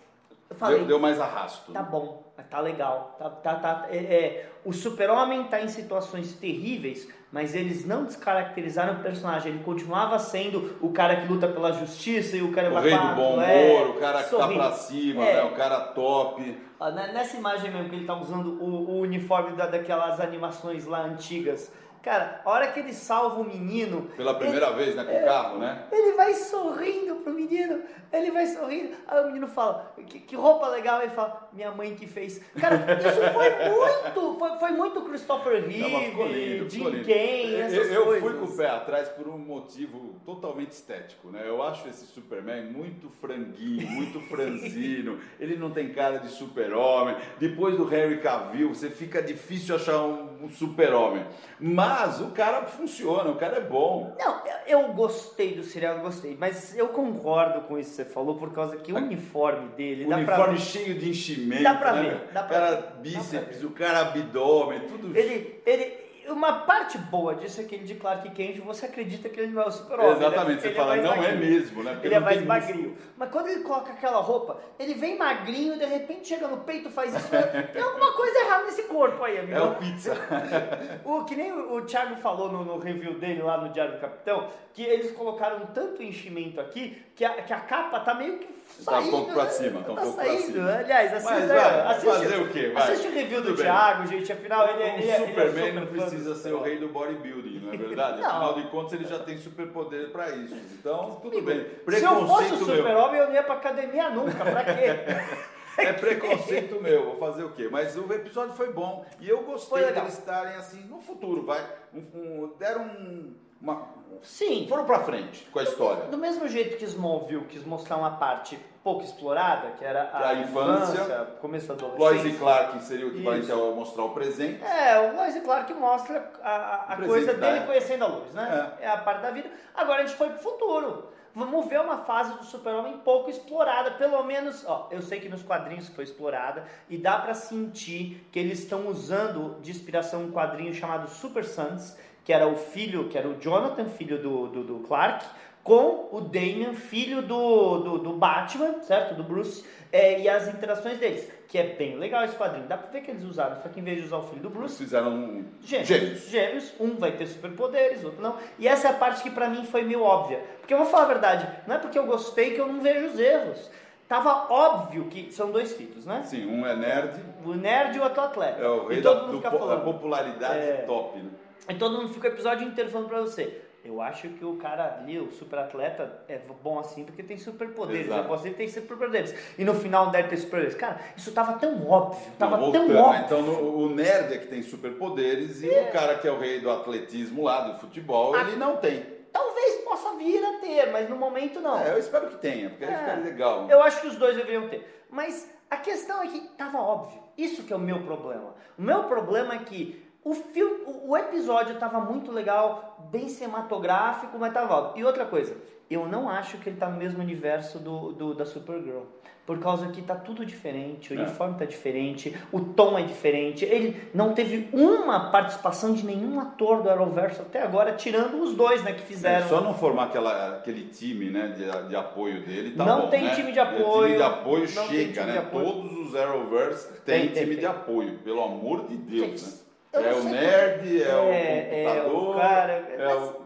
eu 0.49 0.55
falei, 0.55 0.79
Deu, 0.79 0.87
deu 0.87 0.99
mais 0.99 1.19
arrasto. 1.19 1.71
tá 1.71 1.81
bom, 1.81 2.22
tá 2.41 2.59
legal. 2.59 3.15
Tá, 3.19 3.29
tá, 3.29 3.55
tá, 3.55 3.85
é, 3.91 3.97
é, 3.97 4.49
o 4.65 4.73
super-homem 4.73 5.43
tá 5.45 5.61
em 5.61 5.67
situações 5.67 6.33
terríveis, 6.33 7.07
mas 7.31 7.53
eles 7.53 7.85
não 7.85 8.05
descaracterizaram 8.05 8.93
o 8.93 9.03
personagem. 9.03 9.53
Ele 9.53 9.63
continuava 9.63 10.17
sendo 10.17 10.75
o 10.81 10.91
cara 10.91 11.17
que 11.17 11.27
luta 11.27 11.47
pela 11.47 11.71
justiça 11.73 12.35
e 12.35 12.41
o 12.41 12.51
cara 12.51 12.71
O 12.71 12.79
rei 12.79 12.97
do 12.97 13.15
bom 13.15 13.33
humor, 13.33 13.43
é, 13.43 13.83
o 13.83 13.93
cara 13.99 14.23
que 14.23 14.29
sorrindo. 14.29 14.59
tá 14.61 14.67
pra 14.69 14.75
cima, 14.77 15.25
É. 15.25 15.33
né? 15.35 15.43
O 15.43 15.55
cara 15.55 15.79
top. 15.79 16.57
Ó, 16.79 16.89
ne- 16.91 17.11
Nessa 17.13 17.37
imagem 17.37 17.71
mesmo 17.71 17.89
que 17.89 17.95
ele 17.97 18.05
tá 18.05 18.15
usando 18.15 18.61
o, 18.61 18.89
o 18.91 18.99
uniforme 19.01 19.55
da, 19.55 19.67
daquelas 19.67 20.19
animações 20.19 20.85
lá 20.85 21.01
antigas. 21.01 21.71
Cara, 22.01 22.41
a 22.43 22.49
hora 22.49 22.67
que 22.67 22.79
ele 22.81 22.91
salva 22.93 23.39
o 23.39 23.45
menino. 23.45 24.09
Pela 24.17 24.33
primeira 24.33 24.71
vez, 24.71 24.93
né? 24.93 25.05
Com 25.05 25.11
É. 25.11 25.21
o 25.21 25.25
carro, 25.25 25.57
né? 25.59 25.83
Ele 25.89 26.11
vai 26.17 26.33
sorrindo 26.33 27.15
pro 27.15 27.31
menino, 27.33 27.81
ele 28.11 28.29
vai 28.29 28.45
sorrindo. 28.45 28.89
Aí 29.07 29.23
o 29.23 29.27
menino 29.27 29.47
fala, 29.47 29.93
que, 30.07 30.19
que 30.19 30.35
roupa 30.35 30.67
legal. 30.67 31.01
Ele 31.01 31.11
fala, 31.11 31.42
minha 31.55 31.71
mãe 31.71 31.95
que 31.95 32.07
fez. 32.07 32.41
Cara, 32.59 32.75
isso 32.99 33.21
foi 33.33 33.49
muito, 33.69 34.39
foi, 34.39 34.59
foi 34.59 34.71
muito 34.71 35.01
Christopher 35.01 35.65
Reeve, 35.67 36.69
Jim. 36.69 36.83
Kane, 36.83 37.53
Eu- 37.53 37.59
essas 37.59 37.91
eu, 37.91 38.05
coisas. 38.05 38.29
fui 38.29 38.39
com 38.39 38.45
o 38.45 38.57
pé 38.57 38.67
atrás 38.69 39.09
por 39.09 39.27
um 39.27 39.37
motivo 39.37 40.15
totalmente 40.25 40.71
estético, 40.71 41.29
né? 41.29 41.43
Eu 41.45 41.61
acho 41.63 41.87
esse 41.87 42.05
Superman 42.05 42.65
muito 42.65 43.09
franguinho, 43.09 43.87
muito 43.89 44.19
franzino. 44.21 45.19
Ele 45.39 45.55
não 45.55 45.71
tem 45.71 45.89
cara 45.93 46.17
de 46.19 46.29
super-homem. 46.29 47.15
Depois 47.39 47.75
do 47.77 47.83
Henry 47.93 48.19
Cavill, 48.19 48.69
você 48.73 48.89
fica 48.89 49.21
difícil 49.21 49.75
achar 49.75 50.01
um, 50.03 50.43
um 50.45 50.49
super-homem. 50.49 51.25
Mas 51.59 52.19
o 52.21 52.31
cara 52.31 52.63
funciona, 52.65 53.29
o 53.29 53.35
cara 53.35 53.57
é 53.57 53.61
bom. 53.61 54.15
Não, 54.19 54.41
eu 54.45 54.53
eu 54.65 54.93
gostei 54.93 55.53
do 55.55 55.63
serial, 55.63 55.97
eu 55.97 56.01
gostei, 56.03 56.35
mas 56.39 56.75
eu 56.77 56.87
concordo 56.87 57.61
com 57.67 57.77
isso 57.77 57.89
que 57.91 57.95
você 57.97 58.05
falou, 58.05 58.35
por 58.35 58.51
causa 58.53 58.77
que 58.77 58.91
o 58.93 58.95
uniforme 58.95 59.67
dele, 59.75 60.05
O 60.05 60.07
pra 60.07 60.17
uniforme 60.17 60.55
ver. 60.55 60.61
cheio 60.61 60.97
de 60.97 61.09
enchimento, 61.09 61.42
Dá 61.63 61.73
pra 61.75 61.93
né? 61.93 62.01
ver, 62.01 62.31
dá 62.33 62.41
o 62.41 62.47
pra 62.47 62.59
cara 62.59 62.71
ver, 62.71 62.81
dá 62.81 62.83
pra 62.83 62.95
bíceps, 63.01 63.63
o 63.63 63.69
cara 63.71 63.99
abdômen, 64.01 64.79
tudo 64.81 65.17
Ele, 65.17 65.61
ele, 65.65 66.03
uma 66.29 66.59
parte 66.61 66.97
boa 66.97 67.35
disso 67.35 67.59
é 67.59 67.65
que 67.65 67.75
ele 67.75 67.83
de 67.83 67.95
Clark 67.95 68.29
Kent, 68.29 68.57
você 68.61 68.85
acredita 68.85 69.27
que 69.27 69.37
ele 69.41 69.51
não 69.51 69.61
é 69.61 69.65
o 69.67 69.71
super-homem. 69.71 70.11
né? 70.11 70.17
Exatamente, 70.25 70.61
você 70.61 70.67
Ele 70.69 70.75
fala, 70.75 70.87
mais 70.91 71.03
não 71.03 71.13
é 71.13 71.17
magrinho. 71.17 71.39
mesmo, 71.39 71.83
né? 71.83 71.91
Porque 71.91 72.07
Ele 72.07 72.15
é 72.15 72.19
mais 72.19 72.45
magrinho. 72.45 72.97
Mas 73.17 73.29
quando 73.29 73.47
ele 73.49 73.63
coloca 73.63 73.91
aquela 73.91 74.19
roupa, 74.21 74.57
ele 74.79 74.93
vem 74.93 75.17
magrinho, 75.17 75.77
de 75.77 75.85
repente 75.85 76.29
chega 76.29 76.47
no 76.47 76.57
peito, 76.59 76.89
faz 76.89 77.13
isso. 77.13 77.27
Tem 77.73 77.81
alguma 77.81 78.13
coisa 78.13 78.39
errada 78.39 78.63
nesse 78.63 78.83
corpo 78.83 79.21
aí, 79.21 79.37
amigo. 79.37 79.57
É 79.57 79.61
o 79.63 79.75
pizza. 79.75 80.15
O, 81.03 81.25
que 81.25 81.35
nem 81.35 81.51
o, 81.51 81.73
o 81.75 81.81
Thiago 81.81 82.15
falou 82.15 82.49
no, 82.51 82.63
no 82.63 82.79
review 82.79 83.15
dele 83.19 83.41
lá 83.41 83.57
no 83.57 83.69
Diário 83.69 83.95
do 83.95 83.99
Capitão, 83.99 84.47
que 84.73 84.81
eles 84.81 85.11
colocaram 85.11 85.65
tanto 85.73 86.01
enchimento 86.01 86.59
aqui 86.61 87.03
que 87.15 87.25
a, 87.25 87.41
que 87.41 87.51
a 87.51 87.59
capa 87.59 87.99
tá 87.99 88.13
meio 88.13 88.37
que 88.37 88.47
Tá 88.83 88.99
um 88.99 89.09
pouco 89.09 89.33
pra 89.33 89.43
né? 89.45 89.49
cima, 89.49 89.81
tá 89.83 89.91
um 89.91 89.95
tá 89.95 90.01
pouco 90.01 90.17
pra 90.17 90.37
cima. 90.37 90.71
Aliás, 90.73 91.13
assiste, 91.13 91.31
Mas 91.31 91.47
vai, 91.47 91.79
assiste, 91.81 92.05
fazer 92.05 92.35
o 92.41 92.49
quê? 92.49 92.71
Vai. 92.73 92.83
assiste 92.83 93.07
o 93.07 93.11
review 93.11 93.41
do 93.41 93.47
Tudo 93.47 93.55
bem. 93.57 93.65
Thiago, 93.65 94.07
gente. 94.07 94.31
Afinal, 94.33 94.67
ele, 94.69 94.83
é- 94.83 94.85
o 94.85 94.87
ele, 94.87 94.89
é- 94.89 94.97
ele 95.01 95.11
é 95.11 95.27
Superman 95.27 95.65
super 95.65 95.73
não 95.73 95.87
precisa 95.87 96.35
ser 96.35 96.53
o 96.53 96.61
rei 96.61 96.77
do 96.79 96.87
bodybuilding, 96.89 97.59
não 97.59 97.73
é 97.73 97.77
verdade? 97.77 98.21
Não. 98.21 98.29
Afinal 98.29 98.53
de 98.55 98.67
contas, 98.69 98.93
ele 98.93 99.05
já 99.05 99.19
tem 99.19 99.37
superpoder 99.37 100.09
pra 100.09 100.31
isso. 100.31 100.55
Então, 100.73 101.19
tudo 101.21 101.41
bem. 101.41 101.65
Se 101.89 102.03
eu 102.03 102.27
fosse 102.27 102.53
o 102.53 102.57
super-homem, 102.57 103.19
eu 103.21 103.27
não 103.27 103.33
ia 103.33 103.43
pra 103.43 103.55
academia 103.55 104.09
nunca. 104.09 104.43
Pra 104.43 104.63
quê? 104.63 104.89
É 105.75 105.91
preconceito 105.91 106.79
meu, 106.79 107.03
vou 107.03 107.15
fazer 107.17 107.43
o 107.43 107.49
quê? 107.49 107.67
Mas 107.71 107.97
o 107.97 108.01
episódio 108.13 108.53
foi 108.53 108.71
bom. 108.71 109.03
E 109.19 109.27
eu 109.27 109.41
gostei 109.41 109.83
deles 109.91 110.19
estarem 110.19 110.55
assim 110.55 110.81
no 110.81 111.01
futuro, 111.01 111.43
vai. 111.47 111.65
Um- 111.91 112.43
um- 112.43 112.53
deram 112.59 112.83
um, 112.83 113.33
uma- 113.63 113.87
Sim. 114.21 114.67
foram 114.69 114.85
pra 114.85 114.99
frente 114.99 115.45
com 115.51 115.59
a 115.59 115.63
história. 115.63 116.03
Do 116.05 116.17
mesmo 116.17 116.47
jeito 116.47 116.77
que 116.77 116.85
Smallville 116.85 117.45
quis 117.45 117.65
mostrar 117.65 117.97
uma 117.97 118.11
parte 118.11 118.59
pouco 118.83 119.01
explorada, 119.03 119.71
que 119.71 119.83
era 119.85 120.09
a, 120.11 120.29
A 120.29 120.33
infância. 120.35 121.03
começo 121.41 121.67
da 121.73 121.73
Lois 121.87 121.95
adolescência. 121.95 122.27
e 122.35 122.37
Clark 122.37 122.83
seria 122.83 123.05
o 123.05 123.09
equivalente 123.09 123.45
Isso. 123.45 123.53
ao 123.53 123.71
mostrar 123.73 124.03
o 124.03 124.09
presente. 124.09 124.61
É, 124.63 124.99
o 125.09 125.15
Lois 125.15 125.35
e 125.35 125.41
Clark 125.41 125.73
mostra 125.73 126.31
a, 126.43 126.93
a- 126.93 126.97
coisa 126.97 127.33
dele 127.33 127.57
época. 127.57 127.67
conhecendo 127.67 128.03
a 128.03 128.07
luz, 128.07 128.33
né? 128.33 128.73
É. 128.81 128.87
a 128.87 128.97
parte 128.97 129.21
da 129.21 129.31
vida. 129.31 129.49
Agora 129.73 130.03
a 130.03 130.05
gente 130.05 130.17
foi 130.17 130.29
pro 130.29 130.39
futuro. 130.39 131.07
Vamos 131.35 131.65
ver 131.67 131.79
uma 131.81 131.97
fase 131.99 132.33
do 132.37 132.43
super-homem 132.43 132.97
pouco 132.99 133.27
explorada, 133.29 133.89
pelo 133.91 134.21
menos, 134.23 134.63
ó, 134.67 134.87
eu 134.91 135.01
sei 135.01 135.19
que 135.19 135.27
nos 135.27 135.41
quadrinhos 135.41 135.87
foi 135.89 136.03
explorada 136.03 136.63
e 136.87 136.95
dá 136.95 137.17
pra 137.17 137.33
sentir 137.33 138.27
que 138.31 138.37
eles 138.37 138.59
estão 138.59 138.85
usando 138.87 139.59
de 139.59 139.71
inspiração 139.71 140.21
um 140.25 140.31
quadrinho 140.31 140.71
chamado 140.75 141.09
Super 141.09 141.43
Sons, 141.43 141.97
que 142.23 142.31
era 142.33 142.47
o 142.47 142.55
filho, 142.55 143.09
que 143.09 143.17
era 143.17 143.27
o 143.27 143.35
Jonathan, 143.39 143.85
filho 143.85 144.17
do, 144.21 144.47
do, 144.47 144.63
do 144.63 144.75
Clark, 144.87 145.25
com 145.63 146.09
o 146.11 146.19
Damian, 146.21 146.73
filho 146.73 147.21
do, 147.21 147.79
do, 147.79 147.97
do 147.99 148.13
Batman, 148.13 148.81
certo? 148.81 149.15
Do 149.15 149.23
Bruce, 149.23 149.63
é, 149.91 150.19
e 150.19 150.27
as 150.27 150.47
interações 150.47 150.97
deles, 150.97 151.29
que 151.47 151.57
é 151.57 151.63
bem 151.63 151.95
legal 151.97 152.23
esse 152.25 152.35
quadrinho. 152.35 152.67
Dá 152.67 152.75
pra 152.77 152.89
ver 152.91 153.01
que 153.01 153.11
eles 153.11 153.23
usaram, 153.23 153.61
só 153.61 153.69
que 153.69 153.79
em 153.79 153.83
vez 153.83 153.99
de 153.99 154.05
usar 154.05 154.17
o 154.17 154.23
filho 154.23 154.41
do 154.41 154.49
Bruce, 154.49 154.77
fizeram 154.83 155.11
um 155.11 155.45
Gêmeos. 155.61 155.87
gêmeos. 155.87 156.27
Gêmeos. 156.29 156.73
Um 156.79 156.95
vai 156.95 157.11
ter 157.13 157.27
superpoderes, 157.27 158.03
outro 158.03 158.21
não. 158.21 158.35
E 158.59 158.67
essa 158.67 158.87
é 158.87 158.91
a 158.91 158.95
parte 158.95 159.23
que 159.23 159.29
pra 159.29 159.47
mim 159.47 159.63
foi 159.65 159.83
meio 159.83 160.01
óbvia. 160.03 160.41
Porque 160.59 160.73
eu 160.73 160.79
vou 160.79 160.87
falar 160.87 161.03
a 161.03 161.07
verdade, 161.07 161.47
não 161.67 161.75
é 161.75 161.79
porque 161.79 161.97
eu 161.97 162.05
gostei 162.05 162.51
que 162.51 162.59
eu 162.59 162.67
não 162.67 162.81
vejo 162.81 163.07
os 163.07 163.19
erros. 163.19 163.69
Tava 164.07 164.51
óbvio 164.53 165.05
que 165.05 165.31
são 165.31 165.49
dois 165.49 165.71
filhos, 165.73 166.05
né? 166.05 166.23
Sim, 166.25 166.45
um 166.45 166.65
é 166.65 166.75
nerd, 166.75 167.19
O 167.45 167.53
nerd 167.53 167.95
e 167.95 167.99
o 167.99 168.03
outro 168.03 168.21
atleta. 168.21 168.61
é 168.61 168.67
o 168.67 168.87
rei 168.87 168.97
e 168.97 169.01
da, 169.01 169.11
todo 169.11 169.21
mundo 169.21 169.31
do 169.31 169.37
fica 169.37 169.49
da 169.49 169.57
falando. 169.59 169.83
popularidade 169.85 170.59
É. 170.59 170.73
top, 170.85 171.19
né? 171.19 171.29
E 171.69 171.73
todo 171.75 171.97
mundo 171.97 172.13
fica 172.13 172.27
o 172.27 172.31
episódio 172.31 172.67
inteiro 172.67 172.89
falando 172.89 173.07
pra 173.07 173.21
você. 173.21 173.61
Eu 173.85 174.01
acho 174.01 174.29
que 174.29 174.45
o 174.45 174.55
cara 174.55 174.97
ali, 175.01 175.19
o 175.19 175.29
super 175.31 175.59
atleta, 175.59 176.23
é 176.29 176.39
bom 176.63 176.79
assim 176.79 177.03
porque 177.03 177.21
tem 177.21 177.37
superpoderes. 177.37 178.09
É 178.09 178.21
bom 178.21 178.33
assim 178.33 178.43
porque 178.49 178.63
tem 178.63 178.67
superpoderes. 178.69 179.35
E 179.57 179.65
no 179.65 179.73
final 179.73 180.09
deve 180.09 180.29
ter 180.29 180.37
superpoderes. 180.37 180.75
Cara, 180.75 181.01
isso 181.17 181.33
tava 181.33 181.53
tão 181.59 181.85
óbvio. 181.85 182.31
Tava 182.39 182.55
tão 182.57 182.71
voltando, 182.71 182.97
óbvio. 182.97 183.23
Então 183.25 183.41
no- 183.41 183.77
o 183.79 183.89
nerd 183.93 184.33
é 184.33 184.37
que 184.37 184.47
tem 184.47 184.61
superpoderes 184.61 185.61
e 185.61 185.67
o 185.67 185.91
cara 185.91 186.17
que 186.17 186.25
é 186.27 186.31
o 186.31 186.39
rei 186.39 186.61
do 186.61 186.71
atletismo 186.71 187.43
lá, 187.43 187.61
do 187.61 187.79
futebol, 187.79 188.33
Ah. 188.35 188.41
ele 188.41 188.55
não 188.55 188.77
tem. 188.77 189.05
Talvez 189.33 189.75
possa 189.81 190.15
vir 190.15 190.43
a 190.45 190.59
ter, 190.59 190.89
mas 190.91 191.09
no 191.09 191.17
momento 191.17 191.59
não. 191.59 191.77
É, 191.77 191.91
eu 191.91 191.97
espero 191.97 192.27
que 192.27 192.37
tenha, 192.37 192.69
porque 192.69 192.85
aí 192.85 192.93
É. 192.93 192.97
fica 192.97 193.13
legal. 193.15 193.67
Eu 193.69 193.81
acho 193.83 193.99
que 193.99 194.07
os 194.07 194.15
dois 194.15 194.37
deveriam 194.37 194.69
ter. 194.69 195.05
Mas 195.09 195.51
a 195.69 195.75
questão 195.75 196.21
é 196.23 196.27
que 196.27 196.39
tava 196.57 196.77
óbvio. 196.79 197.21
Isso 197.37 197.63
que 197.63 197.73
é 197.73 197.75
o 197.75 197.79
meu 197.79 198.01
problema. 198.03 198.53
O 198.77 198.81
meu 198.81 199.03
problema 199.05 199.55
é 199.55 199.59
que 199.59 200.02
o 200.23 200.33
filme, 200.33 200.85
o 201.05 201.17
episódio 201.17 201.75
tava 201.75 201.99
muito 201.99 202.31
legal, 202.31 202.97
bem 203.11 203.27
cinematográfico, 203.27 204.37
mas 204.39 204.53
tava. 204.53 204.93
E 204.95 205.03
outra 205.03 205.25
coisa, 205.25 205.55
eu 205.89 206.07
não 206.07 206.29
acho 206.29 206.57
que 206.57 206.69
ele 206.69 206.77
tá 206.77 206.87
no 206.89 206.97
mesmo 206.97 207.19
universo 207.21 207.79
do, 207.79 208.11
do- 208.13 208.33
da 208.33 208.45
Supergirl. 208.45 209.01
Por 209.45 209.59
causa 209.59 209.87
que 209.89 210.01
tá 210.01 210.15
tudo 210.15 210.45
diferente, 210.45 211.13
o 211.13 211.19
É. 211.19 211.23
uniforme 211.23 211.57
tá 211.59 211.65
diferente, 211.65 212.33
o 212.49 212.61
tom 212.61 212.97
é 212.97 213.01
diferente. 213.01 213.65
Ele 213.65 214.01
não 214.13 214.33
teve 214.33 214.69
uma 214.71 215.31
participação 215.31 215.91
de 215.93 216.05
nenhum 216.05 216.39
ator 216.39 216.81
do 216.81 216.89
Arrowverse 216.89 217.41
até 217.41 217.61
agora, 217.61 217.91
tirando 217.91 218.41
os 218.41 218.55
dois, 218.55 218.81
né, 218.85 218.93
que 218.93 219.01
É, 219.01 219.05
fizeram. 219.05 219.49
só 219.49 219.59
não 219.59 219.73
formar 219.73 220.05
aquela, 220.05 220.55
aquele 220.59 220.85
time 220.87 221.29
né, 221.29 221.49
de, 221.57 221.89
de 221.89 221.93
apoio 221.95 222.45
dele, 222.45 222.73
tá 222.77 222.85
Não 222.85 223.01
bom, 223.01 223.09
tem 223.09 223.23
né? 223.25 223.35
time 223.35 223.51
de 223.51 223.57
E 223.57 223.61
apoio, 223.61 224.05
time 224.05 224.15
de 224.15 224.23
apoio 224.23 224.67
chega, 224.69 225.25
né? 225.25 225.37
apoio. 225.39 225.65
Todos 225.65 225.91
os 226.07 226.15
Arrowverse 226.15 226.87
têm 227.01 227.03
Tem, 227.03 227.21
tem, 227.31 227.43
time 227.43 227.55
tem. 227.55 227.59
de 227.59 227.65
apoio, 227.65 228.19
pelo 228.19 228.41
amor 228.41 228.87
de 228.87 228.95
Deus, 228.95 229.41
Gente, 229.41 229.43
né? 229.45 229.62
Não 229.93 230.09
É 230.09 230.13
o 230.13 230.23
nerd, 230.23 231.01
é, 231.01 231.07
É, 231.07 231.15
o 231.15 231.33
é 231.73 232.03
o 232.03 232.11
computador, 232.11 232.35
cara, 232.41 232.71
é 232.73 233.15
o... 233.15 233.43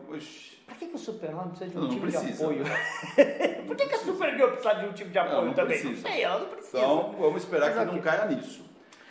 Pra 0.65 0.75
que, 0.75 0.87
que 0.87 0.95
o 0.95 0.97
Super-Homem 0.97 1.49
precisa 1.49 1.69
de 1.71 1.77
um 1.77 1.81
Não, 1.81 1.87
não 1.87 1.95
time 1.95 2.11
precisa. 2.11 2.37
de 2.37 2.43
apoio? 2.43 2.63
Por 3.67 3.75
que, 3.75 3.85
que 3.87 3.95
a 3.95 3.97
Supergirl 3.99 4.47
precisa 4.49 4.73
de 4.75 4.85
um 4.85 4.93
time 4.93 5.09
de 5.09 5.19
apoio 5.19 5.45
não 5.45 5.53
também? 5.53 5.79
precisa. 5.79 6.07
Não 6.07 6.13
sei, 6.13 6.23
ela 6.23 6.39
não 6.39 6.47
precisa. 6.47 6.77
Então, 6.77 7.15
vamos 7.19 7.43
esperar 7.43 7.75
Mas 7.75 7.89
que 7.89 7.95
não 7.95 8.01
caia 8.01 8.25
nisso. 8.25 8.65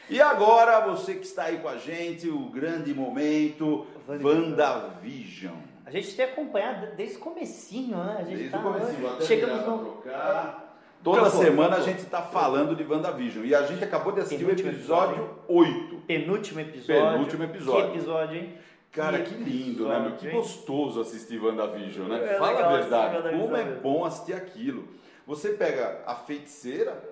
E 0.09 0.21
agora, 0.21 0.81
você 0.81 1.15
que 1.15 1.25
está 1.27 1.45
aí 1.45 1.59
com 1.59 1.69
a 1.69 1.77
gente, 1.77 2.29
o 2.29 2.51
grande 2.51 2.95
momento, 2.95 3.87
WandaVision. 4.09 5.57
A 5.85 5.91
gente 5.91 6.15
tem 6.17 6.25
acompanhado 6.27 6.95
desde 6.97 7.17
o 7.17 7.21
comecinho, 7.21 7.97
né? 7.97 8.17
A 8.19 8.25
gente 8.25 8.37
Desde 8.37 8.51
tá, 8.51 8.59
o 8.59 9.09
até 9.15 9.25
chegamos 9.25 9.67
no... 9.67 9.79
trocar. 9.79 10.66
Toda 11.03 11.31
semana 11.31 11.77
a 11.77 11.81
gente 11.81 12.01
está 12.01 12.23
falando 12.23 12.75
de 12.75 12.85
WandaVision. 12.85 13.45
E 13.45 13.55
a 13.55 13.63
gente 13.63 13.85
acabou 13.85 14.13
de 14.13 14.21
assistir 14.21 14.45
o 14.45 14.47
Penúltimo 14.49 14.71
episódio 14.71 15.31
8. 15.49 15.97
Penúltimo 16.07 16.61
episódio. 16.61 17.13
Penúltimo 17.13 17.45
episódio. 17.45 17.91
Que 17.91 17.99
episódio, 17.99 18.37
hein? 18.37 18.55
Cara, 18.93 19.21
que 19.21 19.35
lindo, 19.35 19.89
né? 19.89 20.01
meu? 20.01 20.13
Que 20.13 20.31
gostoso 20.31 21.01
assistir 21.01 21.39
WandaVision, 21.39 22.09
né? 22.09 22.35
É 22.35 22.39
Fala 22.39 22.65
a 22.65 22.77
verdade. 22.77 23.37
Como 23.39 23.57
é 23.57 23.65
bom 23.65 24.05
assistir 24.05 24.33
aquilo. 24.33 24.89
Você 25.27 25.51
pega 25.51 26.03
a 26.07 26.15
feiticeira, 26.15 27.03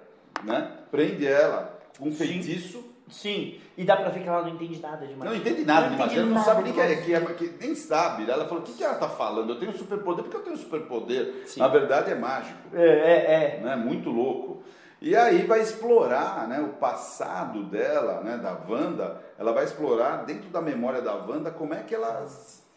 né? 0.42 0.78
Prende 0.90 1.26
ela 1.26 1.78
com 1.98 2.08
um 2.08 2.12
feitiço. 2.12 2.93
Sim, 3.08 3.60
e 3.76 3.84
dá 3.84 3.96
pra 3.96 4.08
ver 4.08 4.22
que 4.22 4.28
ela 4.28 4.42
não 4.42 4.48
entende 4.48 4.80
nada 4.80 5.06
de 5.06 5.14
magia. 5.14 5.30
Não 5.30 5.36
entende 5.36 5.64
nada 5.64 5.88
de 5.88 5.94
entende 5.94 6.06
magia, 6.08 6.20
ela 6.22 6.30
não 6.30 6.42
sabe 6.42 6.62
nem 6.62 6.72
de 6.72 6.78
que 6.78 6.84
é, 6.84 6.96
que 6.96 7.14
é- 7.14 7.20
que 7.34 7.54
nem 7.60 7.74
sabe. 7.74 8.28
Ela 8.30 8.46
falou: 8.46 8.62
o 8.62 8.66
que, 8.66 8.72
que 8.72 8.82
ela 8.82 8.94
tá 8.94 9.08
falando? 9.08 9.50
Eu 9.52 9.58
tenho 9.58 9.72
superpoder, 9.76 10.24
porque 10.24 10.36
eu 10.38 10.42
tenho 10.42 10.56
superpoder. 10.56 11.42
Sim. 11.46 11.60
Na 11.60 11.68
verdade 11.68 12.10
é 12.10 12.14
mágico. 12.14 12.58
É, 12.72 12.82
é, 12.86 13.58
é. 13.58 13.60
né? 13.62 13.76
Muito 13.76 14.08
louco. 14.10 14.62
E 15.02 15.14
aí 15.14 15.42
vai 15.44 15.60
explorar 15.60 16.48
né, 16.48 16.60
o 16.60 16.68
passado 16.78 17.62
dela, 17.64 18.22
né, 18.22 18.38
da 18.38 18.58
Wanda, 18.66 19.20
ela 19.38 19.52
vai 19.52 19.64
explorar 19.64 20.24
dentro 20.24 20.48
da 20.48 20.62
memória 20.62 21.02
da 21.02 21.14
Wanda 21.14 21.50
como 21.50 21.74
é 21.74 21.82
que 21.82 21.94
ela 21.94 22.26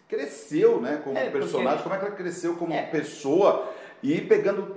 cresceu 0.10 0.82
né, 0.82 1.00
como 1.04 1.18
É, 1.18 1.24
porque- 1.26 1.40
personagem, 1.40 1.84
como 1.84 1.96
é 1.96 1.98
que 2.00 2.06
ela 2.06 2.16
cresceu 2.16 2.56
como 2.58 2.74
É. 2.74 2.84
pessoa 2.84 3.70
e 4.04 4.20
pegando 4.22 4.76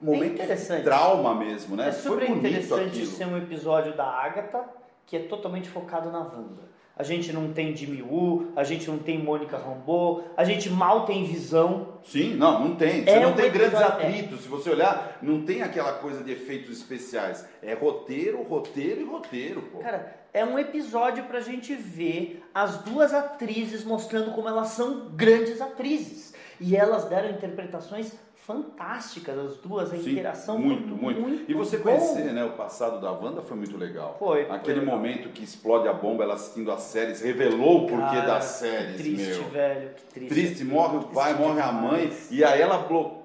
momentos 0.00 0.36
de 0.36 0.42
interessante. 0.42 0.84
trauma 0.84 1.34
mesmo, 1.34 1.74
né? 1.74 1.88
É 1.88 1.92
super 1.92 2.18
Foi 2.18 2.28
bonito 2.28 2.46
interessante 2.46 2.86
aquilo. 2.88 3.06
ser 3.06 3.26
um 3.26 3.36
episódio 3.36 3.96
da 3.96 4.04
Agatha 4.06 4.64
que 5.12 5.16
é 5.18 5.20
totalmente 5.20 5.68
focado 5.68 6.10
na 6.10 6.20
Wanda. 6.20 6.72
A 6.96 7.02
gente 7.02 7.34
não 7.34 7.52
tem 7.52 7.76
Jimmy 7.76 8.00
Woo, 8.00 8.50
a 8.56 8.64
gente 8.64 8.88
não 8.90 8.96
tem 8.96 9.18
Mônica 9.22 9.58
Rambeau, 9.58 10.24
a 10.34 10.42
gente 10.42 10.70
mal 10.70 11.04
tem 11.04 11.22
visão. 11.26 11.98
Sim, 12.02 12.34
não, 12.34 12.66
não 12.66 12.76
tem. 12.76 13.04
Você 13.04 13.10
É 13.10 13.20
não 13.20 13.34
tem 13.34 13.50
grandes 13.50 13.78
é. 13.78 13.84
atritos. 13.84 14.40
Se 14.40 14.48
você 14.48 14.70
olhar, 14.70 15.18
não 15.20 15.42
tem 15.44 15.60
aquela 15.60 15.92
coisa 15.92 16.24
de 16.24 16.32
efeitos 16.32 16.70
especiais. 16.78 17.46
É 17.62 17.74
roteiro, 17.74 18.42
roteiro 18.42 19.02
e 19.02 19.04
roteiro, 19.04 19.60
pô. 19.70 19.80
Cara, 19.80 20.16
é 20.32 20.42
um 20.46 20.58
episódio 20.58 21.24
pra 21.24 21.40
gente 21.40 21.74
ver 21.74 22.42
as 22.54 22.78
duas 22.78 23.12
atrizes 23.12 23.84
mostrando 23.84 24.30
como 24.30 24.48
elas 24.48 24.68
são 24.68 25.10
grandes 25.10 25.60
atrizes. 25.60 26.32
E 26.58 26.74
elas 26.74 27.04
deram 27.04 27.28
interpretações 27.32 28.14
fantásticas, 28.46 29.38
as 29.38 29.56
duas, 29.58 29.92
a 29.92 29.96
Sim, 29.96 30.12
interação 30.12 30.58
muito, 30.58 30.96
foi 30.98 31.14
muito, 31.14 31.50
E 31.50 31.54
você 31.54 31.76
bom. 31.78 31.84
conhecer 31.84 32.24
né, 32.32 32.44
o 32.44 32.50
passado 32.50 33.00
da 33.00 33.10
Wanda 33.12 33.40
foi 33.40 33.56
muito 33.56 33.76
legal. 33.76 34.16
Foi, 34.18 34.44
foi 34.44 34.56
Aquele 34.56 34.80
legal. 34.80 34.96
momento 34.96 35.28
que 35.30 35.44
explode 35.44 35.86
a 35.88 35.92
bomba, 35.92 36.24
ela 36.24 36.34
assistindo 36.34 36.70
as 36.72 36.82
séries, 36.82 37.20
revelou 37.20 37.84
o 37.84 37.86
porquê 37.86 38.16
das 38.22 38.44
que 38.44 38.58
séries, 38.58 38.96
triste, 38.96 39.38
meu. 39.40 39.48
velho, 39.50 39.90
que 39.94 40.02
triste. 40.06 40.28
Triste, 40.34 40.64
morre 40.64 40.96
o 40.98 41.02
pai, 41.04 41.34
morre 41.34 41.60
a 41.60 41.70
mãe, 41.72 42.12
e 42.30 42.42
aí 42.42 42.60
ela 42.60 42.78
bloqueia 42.78 43.21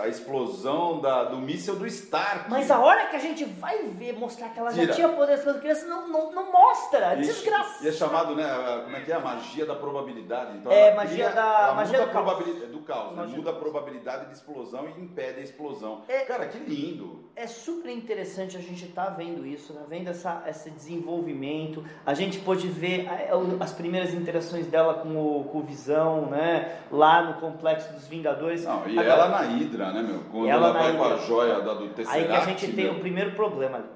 a 0.00 0.08
explosão 0.08 1.00
da, 1.00 1.24
do 1.24 1.36
míssil 1.38 1.76
do 1.76 1.86
Stark. 1.86 2.48
Mas 2.50 2.70
a 2.70 2.78
hora 2.80 3.06
que 3.06 3.16
a 3.16 3.18
gente 3.18 3.44
vai 3.44 3.78
ver, 3.84 4.14
mostrar 4.18 4.48
que 4.48 4.58
ela 4.58 4.70
já 4.70 4.82
Tira. 4.82 4.94
tinha 4.94 5.08
poder 5.10 5.42
quando 5.42 5.60
criança, 5.60 5.86
não, 5.86 6.08
não, 6.08 6.32
não 6.32 6.50
mostra. 6.52 7.14
E- 7.16 7.22
Desgraça. 7.22 7.84
E 7.84 7.88
é 7.88 7.92
chamado, 7.92 8.34
né? 8.34 8.44
Como 8.84 8.96
é 8.96 9.00
que 9.00 9.12
é? 9.12 9.14
A 9.14 9.20
magia 9.20 9.66
da 9.66 9.74
probabilidade. 9.74 10.56
Então, 10.58 10.72
É, 10.72 10.94
magia 10.94 11.28
cria- 11.30 11.30
da- 11.30 11.72
magia 11.74 11.98
muda 11.98 11.98
do 11.98 12.10
a 12.10 12.12
caos. 12.12 12.24
probabilidade 12.34 12.72
do 12.72 12.78
caos, 12.80 13.16
né? 13.16 13.26
Muda 13.26 13.50
a 13.50 13.54
probabilidade 13.54 14.26
de 14.26 14.32
explosão 14.34 14.88
e 14.88 15.00
impede 15.02 15.40
a 15.40 15.42
explosão. 15.42 16.02
É. 16.08 16.20
Cara, 16.20 16.46
que 16.46 16.58
lindo. 16.58 17.28
É 17.36 17.46
super 17.46 17.90
interessante 17.90 18.56
a 18.56 18.60
gente 18.60 18.84
estar 18.86 19.10
vendo 19.10 19.46
isso, 19.46 19.72
né? 19.72 19.82
vendo 19.88 20.08
essa, 20.10 20.42
esse 20.46 20.70
desenvolvimento. 20.70 21.84
A 22.04 22.14
gente 22.14 22.38
pôde 22.40 22.68
ver 22.68 23.08
a- 23.08 23.36
o- 23.36 23.56
as 23.60 23.72
primeiras 23.72 24.12
interações 24.14 24.66
dela 24.66 24.94
com 24.94 25.08
o, 25.16 25.44
com 25.44 25.58
o 25.58 25.62
Visão, 25.62 26.26
né? 26.26 26.78
Lá 26.90 27.22
no 27.22 27.34
Complexo 27.40 27.92
dos 27.92 28.06
Vingadores. 28.06 28.64
Não, 28.64 28.86
e 28.88 28.98
Agora, 28.98 29.09
ela 29.10 29.28
na 29.28 29.38
Hydra, 29.38 29.92
né, 29.92 30.02
meu? 30.02 30.20
Quando 30.30 30.48
Ela 30.48 30.68
ela, 30.68 30.78
vai 30.78 30.96
com 30.96 31.04
a 31.04 31.16
joia 31.16 31.60
da, 31.60 31.74
do 31.74 31.88
Tesseract, 31.88 32.18
Aí 32.20 32.26
que 32.28 32.32
a 32.36 32.44
gente 32.44 32.72
tem 32.72 32.84
meu. 32.86 32.94
o 32.94 33.00
primeiro 33.00 33.32
problema 33.32 33.78
ali. 33.78 33.86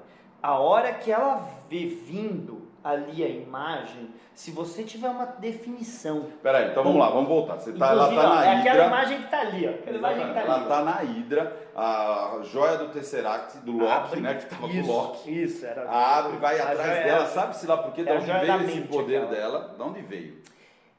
A 0.41 0.59
hora 0.59 0.93
que 0.93 1.11
ela 1.11 1.41
vê 1.69 1.85
vindo 1.85 2.65
ali 2.83 3.23
a 3.23 3.27
imagem, 3.27 4.11
se 4.35 4.51
você 4.51 4.83
tiver 4.83 5.09
uma 5.09 5.25
definição. 5.25 6.27
Peraí, 6.43 6.69
então 6.69 6.83
vamos 6.83 6.99
lá, 6.99 7.09
vamos 7.09 7.27
voltar. 7.27 7.55
Você 7.55 7.73
tá, 7.73 7.87
ela 7.89 8.07
tá 8.09 8.13
ó, 8.13 8.35
na 8.35 8.45
é 8.45 8.59
aquela 8.59 8.85
imagem 8.85 9.21
que 9.23 9.27
tá 9.31 9.39
ali, 9.41 9.67
ó. 9.67 9.69
Aquela 9.71 9.97
imagem 9.97 10.27
que 10.27 10.33
tá 10.33 10.39
ali. 10.41 10.49
Ela 10.51 10.59
tá 10.67 10.83
na 10.83 10.91
Hydra, 10.91 11.57
a 11.75 12.39
joia 12.43 12.77
do 12.77 12.89
Tesseract, 12.89 13.57
do 13.59 13.71
Loki, 13.77 13.91
Abre- 13.91 14.21
né? 14.21 14.35
Que 14.35 14.45
tava 14.45 14.67
isso, 14.67 14.87
com 14.87 14.93
o 14.93 14.95
Loki. 15.01 15.41
Isso, 15.43 15.65
era. 15.65 15.89
Abre, 15.89 16.37
vai 16.37 16.59
atrás 16.59 17.03
dela, 17.05 17.25
sabe-se 17.25 17.65
lá 17.65 17.77
por 17.77 17.91
quê? 17.93 18.03
De 18.03 18.09
É 18.09 18.13
onde 18.13 18.25
veio 18.31 18.61
esse 18.65 18.81
poder 18.81 19.15
aquela. 19.23 19.31
dela? 19.31 19.73
De 19.75 19.81
onde 19.81 20.01
veio? 20.01 20.43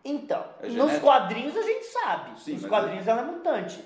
Então, 0.04 0.42
É 0.62 0.68
nos 0.68 0.98
quadrinhos 0.98 1.56
a 1.56 1.62
gente 1.62 1.84
sabe. 1.84 2.40
Sim, 2.40 2.54
nos 2.54 2.66
quadrinhos 2.66 3.06
ela 3.06 3.22
é 3.22 3.24
mutante. 3.24 3.84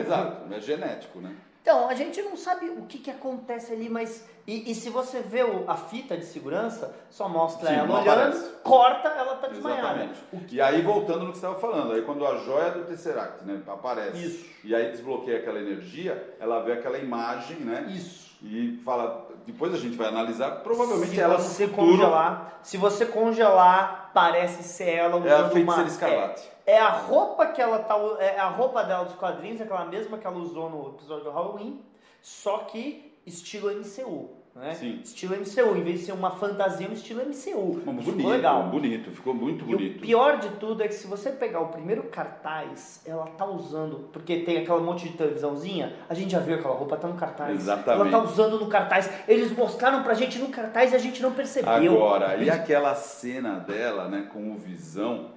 Exato, 0.00 0.52
é 0.52 0.60
genético, 0.60 1.20
né? 1.20 1.34
Então, 1.62 1.88
a 1.88 1.94
gente 1.94 2.22
não 2.22 2.36
sabe 2.36 2.70
o 2.70 2.82
que, 2.86 2.98
que 2.98 3.10
acontece 3.10 3.72
ali, 3.72 3.88
mas. 3.88 4.24
E, 4.46 4.70
e 4.70 4.74
se 4.76 4.90
você 4.90 5.20
vê 5.20 5.42
o- 5.42 5.64
a 5.68 5.76
fita 5.76 6.16
de 6.16 6.24
segurança, 6.24 6.94
só 7.10 7.28
mostra 7.28 7.68
Sim, 7.68 7.74
ela 7.74 8.00
olhando, 8.00 8.08
aparece. 8.10 8.50
corta, 8.62 9.08
ela 9.08 9.34
tá 9.36 9.48
desmaiada. 9.48 10.04
Exatamente. 10.04 10.54
E 10.54 10.60
aí, 10.60 10.82
voltando 10.82 11.24
no 11.24 11.32
que 11.32 11.38
você 11.38 11.46
estava 11.46 11.58
falando, 11.58 11.92
aí 11.92 12.02
quando 12.02 12.24
a 12.24 12.36
joia 12.36 12.70
do 12.70 12.84
Tesseract 12.84 13.44
né, 13.44 13.60
aparece 13.66 14.24
Isso. 14.24 14.46
e 14.62 14.72
aí 14.74 14.90
desbloqueia 14.92 15.38
aquela 15.38 15.58
energia, 15.58 16.36
ela 16.38 16.60
vê 16.60 16.74
aquela 16.74 16.96
imagem, 16.98 17.56
né? 17.58 17.86
Isso. 17.90 18.26
E 18.42 18.80
fala, 18.84 19.26
depois 19.46 19.74
a 19.74 19.78
gente 19.78 19.96
vai 19.96 20.08
analisar, 20.08 20.60
provavelmente 20.62 21.10
se 21.14 21.20
ela 21.20 21.38
você 21.38 21.66
futuro 21.66 21.86
congelar, 21.92 22.58
se 22.62 22.76
você 22.76 23.06
congelar, 23.06 24.10
parece 24.14 24.62
ser 24.62 24.90
ela 24.90 25.16
usando 25.16 25.56
é 25.56 25.60
a 25.60 25.62
uma 25.62 25.82
escarlate. 25.84 26.48
É, 26.66 26.74
é 26.74 26.78
a 26.80 26.90
roupa 26.90 27.46
que 27.46 27.60
ela 27.60 27.78
tá, 27.80 27.96
é 28.20 28.38
a 28.38 28.48
roupa 28.48 28.84
dela 28.84 29.04
dos 29.04 29.14
quadrinhos, 29.16 29.60
é 29.60 29.64
aquela 29.64 29.86
mesma 29.86 30.18
que 30.18 30.26
ela 30.26 30.36
usou 30.36 30.68
no 30.70 30.90
episódio 30.90 31.24
do 31.24 31.30
Halloween, 31.30 31.80
só 32.22 32.58
que 32.58 33.05
estilo 33.26 33.70
MCU, 33.70 34.30
né? 34.54 34.72
Sim. 34.74 35.00
Estilo 35.02 35.34
MCU, 35.36 35.76
em 35.76 35.82
vez 35.82 36.00
de 36.00 36.06
ser 36.06 36.12
uma 36.12 36.30
fantasia, 36.30 36.88
um 36.88 36.92
estilo 36.92 37.20
MCU. 37.20 37.82
Mas 37.84 37.96
Ficou 37.98 38.12
bonito, 38.12 38.28
legal. 38.28 38.62
bonito, 38.70 39.10
ficou 39.10 39.34
muito 39.34 39.64
E 39.64 39.74
o 39.74 39.76
bonito. 39.76 40.00
pior 40.00 40.38
de 40.38 40.48
tudo 40.56 40.82
é 40.82 40.88
que 40.88 40.94
se 40.94 41.06
você 41.06 41.30
pegar 41.30 41.60
o 41.60 41.68
primeiro 41.68 42.04
cartaz, 42.04 43.02
ela 43.04 43.26
tá 43.26 43.44
usando, 43.44 44.08
porque 44.12 44.40
tem 44.40 44.58
aquela 44.58 44.80
monte 44.80 45.08
de 45.08 45.16
televisãozinha, 45.16 45.94
a 46.08 46.14
gente 46.14 46.30
já 46.30 46.38
viu 46.38 46.54
aquela 46.54 46.74
roupa, 46.74 46.96
tá 46.96 47.08
no 47.08 47.16
cartaz. 47.16 47.54
Exatamente. 47.54 48.00
Ela 48.08 48.10
tá 48.10 48.24
usando 48.30 48.58
no 48.58 48.66
cartaz. 48.68 49.10
Eles 49.28 49.54
mostraram 49.54 50.02
pra 50.02 50.14
gente 50.14 50.38
no 50.38 50.48
cartaz 50.48 50.92
e 50.92 50.96
a 50.96 50.98
gente 50.98 51.20
não 51.22 51.32
percebeu. 51.32 51.70
Agora, 51.70 52.36
e 52.36 52.48
aquela 52.48 52.94
cena 52.94 53.58
dela, 53.58 54.08
né, 54.08 54.30
com 54.32 54.52
o 54.52 54.56
Visão, 54.56 55.32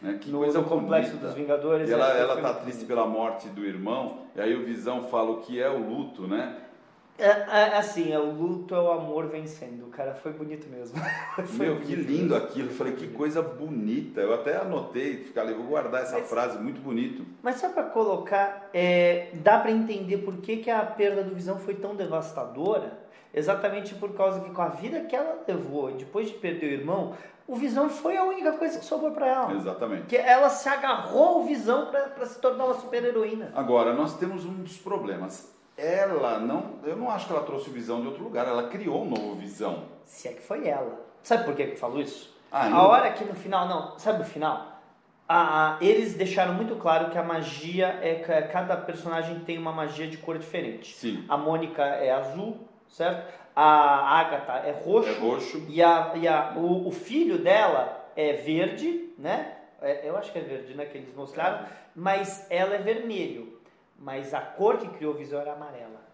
né, 0.00 0.16
que 0.20 0.30
no, 0.30 0.38
coisa 0.38 0.62
complexo 0.62 1.10
bonita. 1.10 1.26
dos 1.26 1.34
Vingadores. 1.36 1.90
E 1.90 1.92
ela, 1.92 2.16
é, 2.16 2.20
ela 2.22 2.36
tá 2.40 2.54
triste 2.54 2.76
bonito. 2.78 2.86
pela 2.88 3.06
morte 3.06 3.48
do 3.48 3.62
irmão, 3.66 4.20
e 4.34 4.40
aí 4.40 4.54
o 4.54 4.64
Visão 4.64 5.02
fala 5.02 5.32
o 5.32 5.40
que 5.42 5.60
é 5.60 5.68
o 5.68 5.76
luto, 5.78 6.26
né? 6.26 6.56
É, 7.18 7.24
é, 7.26 7.76
assim, 7.76 8.12
é, 8.12 8.18
o 8.18 8.30
luto 8.30 8.74
é 8.74 8.80
o 8.80 8.92
amor 8.92 9.26
vencendo. 9.26 9.86
Cara, 9.90 10.14
foi 10.14 10.32
bonito 10.32 10.68
mesmo. 10.68 10.96
Foi 11.34 11.66
Meu, 11.66 11.80
que 11.80 11.86
bonito 11.96 12.06
lindo 12.08 12.34
mesmo. 12.34 12.36
aquilo. 12.46 12.68
Eu 12.68 12.74
falei, 12.74 12.92
que 12.94 13.08
coisa 13.08 13.42
bonita. 13.42 14.20
Eu 14.20 14.32
até 14.34 14.56
anotei, 14.56 15.24
ficar 15.24 15.42
ali, 15.42 15.52
vou 15.54 15.64
guardar 15.66 16.02
essa 16.02 16.18
Mas- 16.18 16.28
frase, 16.28 16.58
muito 16.58 16.80
bonito. 16.80 17.24
Mas 17.42 17.56
só 17.56 17.70
pra 17.70 17.82
colocar, 17.84 18.68
é, 18.72 19.30
dá 19.34 19.58
pra 19.58 19.70
entender 19.72 20.18
por 20.18 20.36
que, 20.36 20.58
que 20.58 20.70
a 20.70 20.80
perda 20.84 21.24
do 21.24 21.34
Visão 21.34 21.58
foi 21.58 21.74
tão 21.74 21.96
devastadora. 21.96 23.06
Exatamente 23.34 23.94
por 23.96 24.14
causa 24.14 24.40
que 24.40 24.50
com 24.50 24.62
a 24.62 24.68
vida 24.68 25.00
que 25.00 25.14
ela 25.14 25.42
levou, 25.46 25.90
depois 25.92 26.28
de 26.28 26.34
perder 26.34 26.66
o 26.66 26.72
irmão, 26.80 27.14
o 27.46 27.54
Visão 27.56 27.88
foi 27.90 28.16
a 28.16 28.24
única 28.24 28.52
coisa 28.52 28.78
que 28.78 28.84
sobrou 28.84 29.10
pra 29.10 29.26
ela. 29.26 29.52
Exatamente. 29.54 30.06
Que 30.06 30.16
ela 30.16 30.48
se 30.50 30.68
agarrou 30.68 31.24
ao 31.38 31.42
Visão 31.44 31.86
pra 31.90 32.26
se 32.26 32.40
tornar 32.40 32.64
uma 32.66 32.74
super 32.74 33.04
heroína. 33.04 33.52
Agora, 33.54 33.92
nós 33.92 34.16
temos 34.16 34.44
um 34.44 34.54
dos 34.54 34.76
problemas. 34.78 35.52
Ela 35.78 36.40
não, 36.40 36.80
eu 36.82 36.96
não 36.96 37.08
acho 37.08 37.26
que 37.26 37.32
ela 37.32 37.44
trouxe 37.44 37.70
o 37.70 37.72
Visão 37.72 38.00
de 38.00 38.08
outro 38.08 38.24
lugar, 38.24 38.46
ela 38.48 38.68
criou 38.68 39.02
um 39.02 39.08
novo 39.10 39.36
Visão. 39.36 39.84
Se 40.04 40.26
é 40.28 40.32
que 40.32 40.42
foi 40.42 40.66
ela. 40.66 41.00
Sabe 41.22 41.44
por 41.44 41.54
que 41.54 41.64
que 41.66 41.72
eu 41.74 41.76
falo 41.78 42.00
isso? 42.00 42.36
Ah, 42.50 42.68
A 42.74 42.86
hora 42.88 43.12
que 43.12 43.24
no 43.24 43.34
final, 43.34 43.68
não, 43.68 43.98
sabe 43.98 44.22
o 44.22 44.24
final? 44.24 44.80
A- 45.28 45.76
eles 45.80 46.14
deixaram 46.14 46.54
muito 46.54 46.74
claro 46.76 47.10
que 47.10 47.18
a 47.18 47.22
magia 47.22 47.98
é 48.02 48.16
ca- 48.16 48.42
cada 48.48 48.76
personagem 48.76 49.40
tem 49.40 49.58
uma 49.58 49.72
magia 49.72 50.06
de 50.08 50.16
cor 50.16 50.38
diferente. 50.38 50.94
Sim. 50.96 51.24
A 51.28 51.36
Mônica 51.36 51.82
é 51.82 52.10
azul, 52.10 52.56
certo? 52.88 53.32
A 53.54 54.18
Agatha 54.18 54.66
é 54.66 54.72
roxo. 54.72 55.10
É 55.10 55.12
roxo. 55.18 55.66
E, 55.68 55.82
a, 55.82 56.12
e 56.16 56.26
a, 56.26 56.54
o, 56.56 56.88
o 56.88 56.90
filho 56.90 57.38
dela 57.38 58.10
é 58.16 58.32
verde, 58.32 59.12
né? 59.18 59.54
É, 59.82 60.08
eu 60.08 60.16
acho 60.16 60.32
que 60.32 60.38
é 60.38 60.42
verde, 60.42 60.74
né? 60.74 60.86
Que 60.86 60.96
eles 60.98 61.14
mostraram. 61.14 61.66
Mas 61.94 62.46
ela 62.50 62.74
é 62.74 62.78
vermelho. 62.78 63.57
Mas 63.98 64.32
a 64.32 64.40
cor 64.40 64.78
que 64.78 64.88
criou 64.88 65.12
o 65.12 65.16
Visão 65.16 65.40
era 65.40 65.52
amarela. 65.52 66.08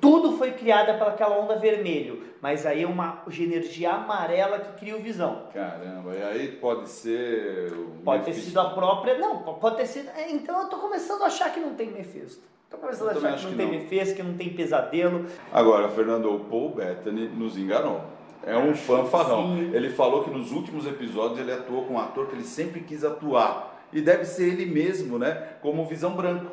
Tudo 0.00 0.36
foi 0.36 0.52
criada 0.52 0.94
pelaquela 0.94 1.38
onda 1.38 1.56
vermelho. 1.56 2.24
Mas 2.40 2.66
aí 2.66 2.82
é 2.82 2.86
uma 2.86 3.22
energia 3.38 3.92
amarela 3.92 4.58
que 4.58 4.78
cria 4.80 4.96
o 4.96 5.00
Visão. 5.00 5.44
Caramba, 5.52 6.14
e 6.14 6.22
aí 6.22 6.48
pode 6.52 6.88
ser. 6.88 7.72
o 7.72 8.02
Pode 8.04 8.24
ter 8.24 8.32
sido 8.34 8.58
a 8.60 8.70
própria. 8.70 9.18
Não, 9.18 9.42
pode 9.42 9.76
ter 9.76 9.86
sido. 9.86 10.08
é, 10.10 10.30
Então 10.30 10.62
eu 10.62 10.68
tô 10.68 10.78
começando 10.78 11.22
a 11.22 11.26
achar 11.26 11.52
que 11.52 11.60
não 11.60 11.74
tem 11.74 11.90
Mephisto. 11.90 12.42
Tô 12.68 12.78
começando 12.78 13.10
Eu 13.12 13.24
a 13.24 13.30
achar 13.30 13.36
que 13.38 13.44
não 13.44 13.50
que 13.50 13.56
tem 13.56 13.66
não. 13.66 13.72
Mephisto, 13.74 14.14
que 14.16 14.22
não 14.22 14.34
tem 14.36 14.48
pesadelo. 14.52 15.26
Agora, 15.52 15.88
Fernando, 15.88 16.34
o 16.34 16.40
Paul 16.40 16.70
Bettany 16.70 17.28
nos 17.28 17.56
enganou. 17.56 18.00
É 18.44 18.56
um 18.56 18.74
fanfarrão. 18.74 19.56
Ele 19.58 19.90
falou 19.90 20.24
que 20.24 20.30
nos 20.30 20.52
últimos 20.52 20.86
episódios 20.86 21.38
ele 21.40 21.52
atuou 21.52 21.84
com 21.84 21.94
um 21.94 21.98
ator 21.98 22.26
que 22.26 22.34
ele 22.34 22.44
sempre 22.44 22.80
quis 22.80 23.04
atuar. 23.04 23.75
E 23.96 24.02
deve 24.02 24.24
ser 24.26 24.48
ele 24.48 24.66
mesmo, 24.66 25.18
né? 25.18 25.54
Como 25.62 25.84
Visão 25.86 26.12
Branco. 26.14 26.50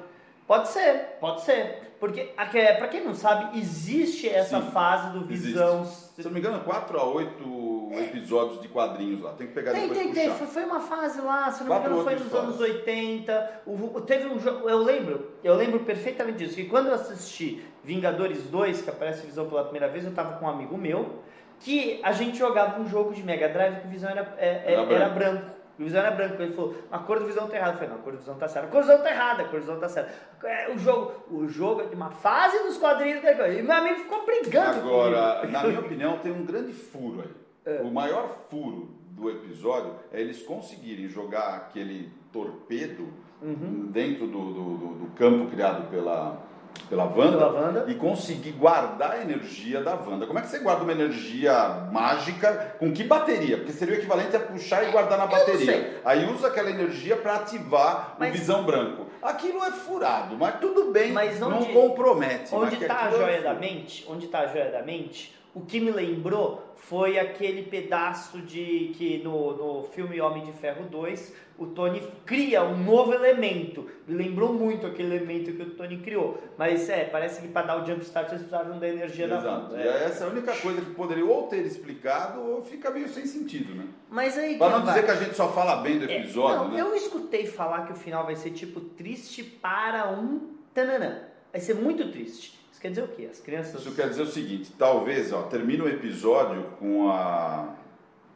Pode 0.47 0.69
ser, 0.69 1.17
pode 1.19 1.41
ser. 1.41 1.93
Porque, 1.99 2.32
aque- 2.38 2.73
pra 2.73 2.88
quem 2.89 3.03
não 3.03 3.13
sabe, 3.13 3.58
existe 3.58 4.27
essa 4.27 4.60
Sim, 4.62 4.71
fase 4.71 5.12
do 5.17 5.25
existe. 5.32 5.53
Visão. 5.53 5.86
Se 5.86 6.19
eu 6.19 6.25
não 6.25 6.32
me 6.32 6.39
engano, 6.39 6.60
4 6.63 6.97
a 6.99 7.03
8 7.06 7.89
episódios 7.93 8.62
de 8.62 8.67
quadrinhos 8.67 9.21
lá. 9.21 9.34
Tem 9.34 9.47
que 9.47 9.53
pegar 9.53 9.71
Tem, 9.71 9.82
depois 9.88 9.99
tem, 9.99 10.12
tem. 10.13 10.29
puxar. 10.32 10.45
Foi, 10.47 10.63
uma 10.65 10.79
fase 10.82 11.21
lá, 11.21 11.49
se 11.51 11.60
não 11.63 11.67
me 11.67 11.69
Quatro 11.73 11.91
engano, 11.91 12.03
foi 12.03 12.13
nos 12.15 12.34
anos 12.34 12.53
histórias. 12.56 12.75
80. 12.77 13.62
O, 13.65 14.01
teve 14.01 14.27
um 14.27 14.39
jogo. 14.39 14.69
Eu 14.69 14.79
lembro, 14.79 15.32
eu 15.43 15.56
lembro 15.56 15.79
perfeitamente 15.82 16.39
disso. 16.39 16.56
Que 16.56 16.65
quando 16.65 16.88
eu 16.88 16.93
assisti 16.95 17.63
Vingadores 17.84 18.43
2, 18.43 18.82
que 18.82 18.89
aparece 18.89 19.25
Visão 19.25 19.47
pela 19.47 19.63
primeira 19.63 19.88
vez, 19.88 20.06
eu 20.06 20.12
tava 20.13 20.38
com 20.38 20.45
um 20.45 20.49
amigo 20.49 20.77
meu, 20.77 21.19
que 21.60 22.01
a 22.03 22.12
gente 22.12 22.38
jogava 22.38 22.82
um 22.82 22.88
jogo 22.88 23.13
de 23.13 23.23
Mega 23.23 23.47
Drive 23.47 23.79
que 23.82 23.88
o 23.88 23.89
Visão 23.89 24.10
era, 24.10 24.34
é- 24.38 24.45
é- 24.47 24.73
Era 24.73 24.82
era 24.82 24.86
branco. 25.10 25.15
branco. 25.15 25.45
O 25.79 25.83
Visão 25.83 25.99
era 26.01 26.12
branco. 26.12 26.41
Ele 26.41 26.53
falou, 26.53 26.75
a 26.91 26.99
cor 26.99 27.19
do 27.19 27.25
Visão 27.25 27.47
tá 27.47 27.55
errada. 27.57 27.71
Eu 27.73 27.77
falei, 27.77 27.89
não, 27.89 27.97
a 27.97 28.01
cor 28.03 28.13
do 28.13 28.19
Visão 28.19 28.36
tá 28.36 28.47
certa. 28.47 28.67
A 28.67 28.71
cor 28.71 28.81
do 28.81 28.88
Visão 28.88 29.03
tá 29.03 29.09
errada, 29.12 29.41
a 29.41 29.45
cor 29.45 29.53
do 29.59 29.65
Visão 29.65 29.79
tá 29.79 29.89
certa. 29.89 30.12
É, 30.47 30.71
O 30.71 30.77
jogo, 30.77 31.12
o 31.31 31.47
jogo 31.47 31.81
é 31.81 31.86
de 31.86 31.95
uma 31.95 32.12
fase 32.12 32.59
dos 32.63 32.77
quadrinhos. 32.77 33.23
E 33.23 33.62
meu 33.62 33.71
amigo 33.75 33.95
ficou 33.99 34.25
brigando 34.25 34.79
Agora, 34.79 35.36
comigo. 35.41 35.51
na 35.51 35.63
minha 35.67 35.79
opinião, 35.79 36.17
tem 36.19 36.31
um 36.31 36.45
grande 36.45 36.73
furo 36.73 37.21
aí. 37.21 37.31
É. 37.65 37.81
O 37.81 37.91
maior 37.91 38.27
furo 38.49 38.91
do 39.12 39.29
episódio 39.29 39.93
é 40.12 40.19
eles 40.21 40.41
conseguirem 40.43 41.07
jogar 41.07 41.55
aquele 41.55 42.12
torpedo 42.31 43.07
Uhum. 43.41 43.88
dentro 43.91 44.25
do, 44.25 44.53
do- 44.53 44.77
do- 44.77 44.95
do 45.05 45.07
campo 45.15 45.49
criado 45.51 45.89
pela, 45.89 46.41
pela 46.89 47.05
Wanda, 47.05 47.38
Pela 47.38 47.51
Wanda. 47.51 47.86
e 47.88 47.95
conseguir 47.95 48.51
guardar 48.51 49.12
a 49.12 49.21
energia 49.21 49.81
da 49.81 49.95
Wanda. 49.95 50.25
Como 50.27 50.38
é 50.38 50.41
que 50.41 50.47
você 50.49 50.59
guarda 50.59 50.83
uma 50.83 50.91
energia 50.91 51.88
mágica 51.91 52.75
com 52.79 52.91
que 52.93 53.03
bateria? 53.03 53.57
Porque 53.57 53.71
seria 53.73 53.95
o 53.95 53.97
equivalente 53.97 54.36
a 54.36 54.39
puxar 54.39 54.83
e 54.88 54.91
guardar 54.91 55.17
na 55.17 55.25
não 55.25 55.31
bateria. 55.31 56.01
Aí 56.05 56.25
usa 56.31 56.47
aquela 56.47 56.69
energia 56.69 57.15
para 57.17 57.36
ativar 57.36 58.15
Mas- 58.19 58.29
o 58.29 58.31
visão 58.33 58.63
branco. 58.63 59.07
Aquilo 59.21 59.63
é 59.63 59.71
furado, 59.71 60.36
mas 60.38 60.59
tudo 60.59 60.91
bem, 60.91 61.12
Mas 61.13 61.39
não 61.39 61.57
onde- 61.59 61.71
compromete. 61.71 62.49
mas 62.51 62.53
Onde 62.53 62.75
está 62.75 63.05
a 63.05 63.07
é 63.07 63.12
joia 63.12 63.41
da 63.41 63.49
furo. 63.55 63.59
mente? 63.62 64.05
Onde 64.09 64.25
está 64.25 64.39
a 64.41 64.47
joia 64.47 64.69
da 64.71 64.81
mente? 64.83 65.33
O 65.55 65.61
que 65.61 65.79
me 65.79 65.91
lembrou 65.91 66.73
foi 66.75 67.19
aquele 67.19 67.61
pedaço 67.63 68.39
de 68.39 68.91
que 68.95 69.19
no, 69.23 69.55
no 69.55 69.83
filme 69.83 70.19
Homem 70.19 70.43
de 70.43 70.51
Ferro 70.51 70.85
2 70.89 71.33
o 71.59 71.67
Tony 71.67 72.01
cria 72.25 72.63
um 72.63 72.83
novo 72.83 73.13
elemento. 73.13 73.87
Me 74.07 74.15
lembrou 74.15 74.51
muito 74.51 74.87
aquele 74.87 75.15
elemento 75.15 75.53
que 75.53 75.61
o 75.61 75.69
Tony 75.75 75.97
criou. 75.99 76.41
Mas 76.57 76.89
é, 76.89 77.03
parece 77.05 77.39
que 77.41 77.47
para 77.49 77.67
dar 77.67 77.83
o 77.83 77.85
jumpstart 77.85 78.29
eles 78.29 78.41
precisavam 78.41 78.79
da 78.79 78.87
energia 78.89 79.27
da 79.27 79.37
Exato. 79.37 79.73
Wanda. 79.73 79.77
E 79.77 79.87
É. 79.87 80.03
essa 80.05 80.23
é 80.23 80.27
a 80.27 80.31
única 80.31 80.53
coisa 80.55 80.81
que 80.81 80.91
poderia 80.91 81.23
ou 81.25 81.43
ter 81.43 81.63
explicado 81.63 82.41
ou 82.41 82.63
fica 82.63 82.89
meio 82.89 83.07
sem 83.07 83.27
sentido, 83.27 83.75
né? 83.75 83.85
Mas 84.09 84.35
aí 84.35 84.57
Pra 84.57 84.67
que 84.67 84.73
não 84.73 84.85
vai. 84.85 84.95
dizer 84.95 85.05
que 85.05 85.11
a 85.11 85.15
gente 85.23 85.35
só 85.35 85.49
fala 85.53 85.75
bem 85.83 85.99
do 85.99 86.09
É, 86.09 86.17
episódio, 86.17 86.63
não, 86.63 86.71
né? 86.71 86.81
eu 86.81 86.95
escutei 86.95 87.45
falar 87.45 87.85
que 87.85 87.93
o 87.93 87.95
final 87.95 88.25
vai 88.25 88.35
ser 88.35 88.49
tipo 88.49 88.79
triste 88.81 89.43
para 89.43 90.09
um 90.09 90.49
tananã. 90.73 91.19
Vai 91.53 91.61
ser 91.61 91.75
muito 91.75 92.11
triste. 92.11 92.59
Isso 92.71 92.81
quer 92.81 92.89
dizer 92.89 93.03
o 93.03 93.07
quê? 93.09 93.27
As 93.31 93.39
crianças. 93.39 93.79
Isso 93.79 93.93
quer 93.93 94.09
dizer 94.09 94.23
o 94.23 94.27
seguinte, 94.27 94.73
talvez, 94.75 95.31
ó, 95.31 95.43
termina 95.43 95.83
o 95.83 95.87
episódio 95.87 96.63
com 96.79 97.11
a... 97.11 97.75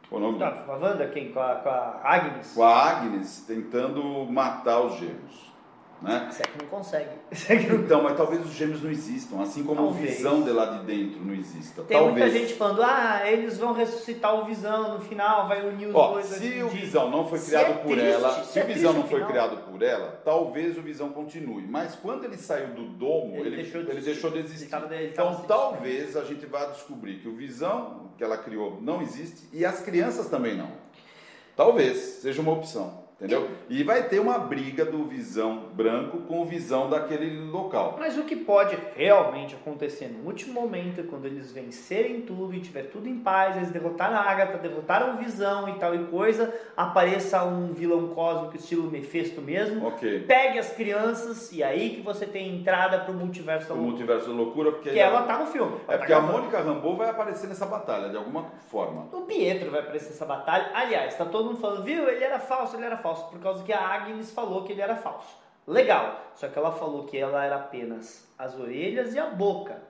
qual 0.08 0.20
o 0.20 0.24
nome? 0.24 0.38
Tá, 0.38 0.52
com 0.52 0.70
a 0.70 0.76
Wanda, 0.76 1.08
quem? 1.08 1.32
Com 1.32 1.40
a, 1.40 1.56
com 1.56 1.68
a 1.68 2.00
Agnes? 2.04 2.52
Com 2.54 2.62
a 2.62 2.90
Agnes 2.90 3.44
tentando 3.44 4.24
matar 4.26 4.82
os 4.82 5.00
gêmeos, 5.00 5.47
né? 6.00 6.28
Você 6.30 6.42
é 6.42 6.46
que 6.46 6.58
não 6.62 6.68
consegue. 6.68 7.10
É 7.48 7.56
que 7.56 7.66
não... 7.66 7.76
Então, 7.80 8.02
mas 8.02 8.16
talvez 8.16 8.44
os 8.44 8.52
gêmeos 8.52 8.82
não 8.82 8.90
existam, 8.90 9.40
assim 9.40 9.64
como 9.64 9.80
a 9.80 9.84
Talvez. 9.84 10.16
visão 10.16 10.42
de 10.42 10.50
lá 10.50 10.66
de 10.66 10.84
dentro 10.84 11.24
não 11.24 11.34
exista. 11.34 11.82
Tem 11.82 11.96
talvez. 11.96 12.18
muita 12.18 12.38
gente 12.38 12.54
falando, 12.54 12.82
ah, 12.82 13.22
eles 13.24 13.58
vão 13.58 13.72
ressuscitar 13.72 14.34
o 14.40 14.44
Visão 14.44 14.94
no 14.94 15.00
final, 15.00 15.48
vai 15.48 15.66
unir 15.66 15.88
os 15.88 15.94
Ó, 15.94 16.12
dois. 16.12 16.26
se 16.26 16.62
o 16.62 16.68
Visão 16.68 17.10
não 17.10 17.26
foi 17.26 17.38
criado 17.40 17.70
é 17.70 17.74
por 17.74 17.88
triste, 17.92 18.06
ela, 18.06 18.44
se 18.44 18.52
se 18.52 18.58
é 18.60 18.64
o 18.64 18.66
Visão 18.66 18.92
não 18.92 19.00
o 19.00 19.04
foi 19.04 19.14
final. 19.18 19.28
criado 19.30 19.56
por 19.70 19.82
ela, 19.82 20.20
talvez 20.24 20.78
o 20.78 20.82
Visão 20.82 21.08
continue. 21.10 21.66
Mas 21.66 21.94
quando 21.96 22.24
ele 22.24 22.36
saiu 22.36 22.68
do 22.68 22.84
domo, 22.84 23.36
Ele 23.36 23.48
ele, 23.48 23.56
deixou 23.56 23.82
de 23.82 23.90
ele 23.90 24.00
deixou 24.00 24.30
de 24.30 24.38
existir. 24.38 24.74
ele 24.92 25.08
então 25.08 25.44
talvez 25.46 26.16
a 26.16 26.24
gente 26.24 26.44
vá 26.46 26.66
descobrir 26.66 27.16
que 27.18 27.28
o 27.28 27.34
Visão 27.34 28.10
que 28.16 28.24
ela 28.24 28.36
criou 28.38 28.78
não 28.80 29.00
existe 29.00 29.48
e 29.52 29.64
as 29.64 29.80
crianças 29.80 30.28
também 30.28 30.56
não. 30.56 30.70
Talvez 31.56 31.96
seja 32.22 32.40
uma 32.40 32.52
opção. 32.52 33.07
Entendeu? 33.20 33.48
E 33.68 33.82
vai 33.82 34.04
ter 34.08 34.20
uma 34.20 34.38
briga 34.38 34.84
do 34.84 35.04
Visão 35.04 35.64
branco 35.72 36.18
com 36.18 36.40
o 36.42 36.44
Visão 36.44 36.88
daquele 36.88 37.40
local. 37.50 37.96
Mas 37.98 38.16
o 38.16 38.22
que 38.22 38.36
pode 38.36 38.78
realmente 38.94 39.56
acontecer 39.56 40.06
no 40.06 40.24
último 40.24 40.52
momento, 40.60 41.02
quando 41.08 41.26
eles 41.26 41.50
vencerem 41.50 42.20
tudo 42.20 42.54
e 42.54 42.60
tiver 42.60 42.84
tudo 42.84 43.08
em 43.08 43.18
paz, 43.18 43.56
eles 43.56 43.72
derrotaram 43.72 44.14
a 44.16 44.20
Agatha, 44.20 44.56
derrotaram 44.58 45.14
o 45.14 45.16
Visão 45.18 45.68
e 45.68 45.72
tal 45.80 45.96
e 45.96 46.04
coisa, 46.06 46.54
apareça 46.76 47.42
um 47.42 47.72
vilão 47.72 48.06
cósmico 48.10 48.54
estilo 48.54 48.88
Mephisto 48.88 49.40
mesmo, 49.42 49.84
Ok. 49.88 50.20
pegue 50.20 50.56
as 50.60 50.70
crianças 50.72 51.50
e 51.50 51.60
aí 51.64 51.90
que 51.96 52.02
você 52.02 52.24
tem 52.24 52.54
entrada 52.54 53.00
pro 53.00 53.12
multiverso 53.12 53.66
da 53.68 53.74
O 53.74 53.78
loucura. 53.78 53.96
multiverso 53.96 54.28
da 54.28 54.34
loucura, 54.34 54.70
porque. 54.70 54.90
Que 54.90 54.98
ela 55.00 55.22
tá 55.22 55.38
no 55.38 55.46
filme. 55.46 55.72
É 55.88 55.94
Ela 55.94 55.98
porque 55.98 56.12
tá 56.12 56.18
a. 56.18 56.22
Mônica 56.22 56.60
Rambeau 56.60 56.96
vai 56.96 57.10
aparecer 57.10 57.48
nessa 57.48 57.66
batalha, 57.66 58.10
de 58.10 58.16
alguma 58.16 58.44
forma. 58.70 59.08
O 59.12 59.22
Pietro 59.22 59.72
vai 59.72 59.80
aparecer 59.80 60.10
nessa 60.10 60.24
batalha. 60.24 60.70
Aliás, 60.72 61.16
tá 61.16 61.24
todo 61.24 61.46
mundo 61.46 61.58
falando, 61.58 61.82
viu? 61.82 62.08
Ele 62.08 62.22
era 62.22 62.38
falso, 62.38 62.76
ele 62.76 62.84
era 62.84 62.96
falso. 62.96 63.07
Por 63.14 63.38
causa 63.40 63.62
que 63.64 63.72
a 63.72 63.80
Agnes 63.80 64.30
falou 64.32 64.64
que 64.64 64.72
ele 64.72 64.80
era 64.82 64.96
falso. 64.96 65.36
Legal. 65.66 66.20
Só 66.34 66.48
que 66.48 66.58
ela 66.58 66.72
falou 66.72 67.04
que 67.04 67.18
ela 67.18 67.44
era 67.44 67.56
apenas 67.56 68.26
as 68.38 68.58
orelhas 68.58 69.14
e 69.14 69.18
a 69.18 69.26
boca. 69.26 69.82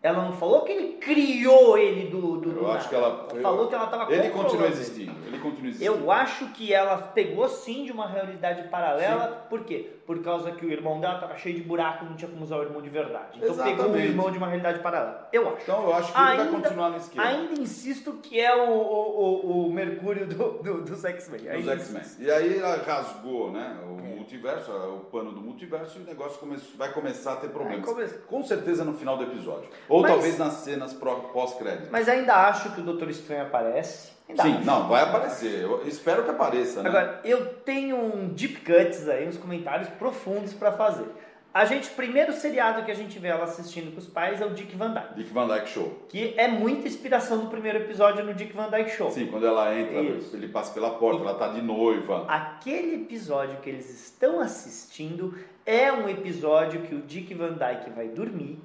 Ela 0.00 0.22
não 0.22 0.32
falou 0.32 0.62
que 0.62 0.70
ele 0.72 0.92
criou 0.98 1.76
ele 1.76 2.08
do, 2.08 2.38
do, 2.38 2.50
do 2.52 2.60
Eu 2.60 2.70
acho 2.70 2.84
nada. 2.84 2.88
que 2.88 2.94
ela. 2.94 3.42
falou 3.42 3.62
eu- 3.62 3.68
que 3.68 3.74
ela 3.74 3.86
tava 3.88 4.12
Ele 4.12 4.30
continua 4.30 4.68
existindo. 4.68 5.12
Ele 5.26 5.38
continua 5.38 5.68
existindo. 5.70 5.92
Eu 6.02 6.10
acho 6.10 6.46
que 6.52 6.72
ela 6.72 6.96
pegou 6.98 7.48
sim 7.48 7.84
de 7.84 7.90
uma 7.92 8.06
realidade 8.06 8.68
paralela. 8.68 9.46
Por 9.50 9.64
quê? 9.64 9.97
Por 10.08 10.22
causa 10.22 10.52
que 10.52 10.64
o 10.64 10.70
irmão 10.72 10.98
dela 11.00 11.18
tava 11.18 11.36
cheio 11.36 11.54
de 11.56 11.62
buraco 11.62 12.02
e 12.02 12.08
não 12.08 12.16
tinha 12.16 12.30
como 12.30 12.42
usar 12.42 12.56
o 12.56 12.62
irmão 12.62 12.80
de 12.80 12.88
verdade. 12.88 13.36
Então 13.36 13.54
pegou 13.54 13.66
o 13.66 13.72
Exatamente. 13.74 14.06
irmão 14.06 14.30
de 14.30 14.38
uma 14.38 14.46
realidade 14.46 14.78
paralela. 14.78 15.28
Eu 15.30 15.46
acho. 15.50 15.62
Então 15.64 15.82
eu 15.82 15.94
acho 15.94 16.10
que 16.14 16.18
ele 16.18 16.26
vai 16.26 16.38
Ainda- 16.38 16.50
continuar 16.62 16.88
no 16.88 16.96
esquema. 16.96 17.24
Ainda 17.26 17.60
insisto 17.60 18.12
que 18.14 18.40
é 18.40 18.56
o, 18.56 18.70
o, 18.70 19.46
o, 19.46 19.66
o 19.66 19.70
Mercúrio 19.70 20.26
do, 20.26 20.62
do, 20.62 20.80
dos 20.80 21.04
X-Men. 21.04 21.40
Dos 21.42 21.50
Ainda 21.50 21.72
X-Men. 21.74 22.02
E 22.20 22.30
aí 22.30 22.58
ela 22.58 22.76
rasgou, 22.82 23.52
né? 23.52 23.76
O 23.86 23.98
É. 23.98 24.14
multiverso, 24.16 24.72
o 24.72 25.00
pano 25.12 25.30
do 25.30 25.42
multiverso, 25.42 25.98
e 25.98 26.02
o 26.02 26.06
negócio 26.06 26.38
come- 26.38 26.56
vai 26.78 26.90
começar 26.90 27.34
a 27.34 27.36
ter 27.36 27.48
problemas. 27.50 27.84
Come- 27.84 28.08
Com 28.26 28.42
certeza 28.42 28.86
no 28.86 28.94
final 28.94 29.18
do 29.18 29.24
episódio. 29.24 29.68
Ou 29.90 30.00
Mas- 30.00 30.10
talvez 30.10 30.38
nas 30.38 30.54
cenas 30.54 30.94
pós-crédito. 30.94 31.90
Mas 31.92 32.08
ainda 32.08 32.34
acho 32.48 32.74
que 32.74 32.80
o 32.80 32.84
Doutor 32.84 33.10
Estranho 33.10 33.42
aparece. 33.42 34.16
Sim, 34.36 34.64
não, 34.64 34.88
vai 34.88 35.02
aparecer. 35.02 35.62
Eu 35.62 35.86
espero 35.86 36.22
que 36.22 36.30
apareça, 36.30 36.82
né? 36.82 36.88
Agora, 36.88 37.20
eu 37.24 37.46
tenho 37.64 37.96
um 37.96 38.28
deep 38.28 38.60
cuts 38.60 39.08
aí, 39.08 39.26
uns 39.26 39.38
comentários 39.38 39.88
profundos 39.90 40.52
pra 40.52 40.72
fazer. 40.72 41.06
A 41.52 41.64
gente, 41.64 41.88
primeiro 41.90 42.32
seriado 42.32 42.84
que 42.84 42.90
a 42.90 42.94
gente 42.94 43.18
vê 43.18 43.28
ela 43.28 43.44
assistindo 43.44 43.90
com 43.90 43.98
os 43.98 44.06
pais 44.06 44.40
é 44.40 44.44
o 44.46 44.50
Dick 44.50 44.76
Van 44.76 44.92
Dyke. 44.92 45.14
Dick 45.14 45.32
Van 45.32 45.48
Dyke 45.48 45.68
Show. 45.68 46.06
Que 46.08 46.34
é 46.36 46.46
muita 46.46 46.86
inspiração 46.86 47.38
do 47.38 47.46
primeiro 47.46 47.78
episódio 47.78 48.22
no 48.24 48.34
Dick 48.34 48.52
Van 48.54 48.68
Dyke 48.68 48.90
Show. 48.90 49.10
Sim, 49.10 49.26
quando 49.26 49.46
ela 49.46 49.74
entra, 49.76 50.00
Isso. 50.00 50.36
ele 50.36 50.48
passa 50.48 50.74
pela 50.74 50.90
porta, 50.90 51.22
ela 51.22 51.34
tá 51.34 51.48
de 51.48 51.62
noiva. 51.62 52.26
Aquele 52.28 52.96
episódio 52.96 53.58
que 53.60 53.70
eles 53.70 53.88
estão 53.88 54.40
assistindo 54.40 55.34
é 55.64 55.90
um 55.90 56.08
episódio 56.08 56.82
que 56.82 56.94
o 56.94 57.00
Dick 57.00 57.32
Van 57.34 57.54
Dyke 57.54 57.90
vai 57.90 58.08
dormir 58.08 58.60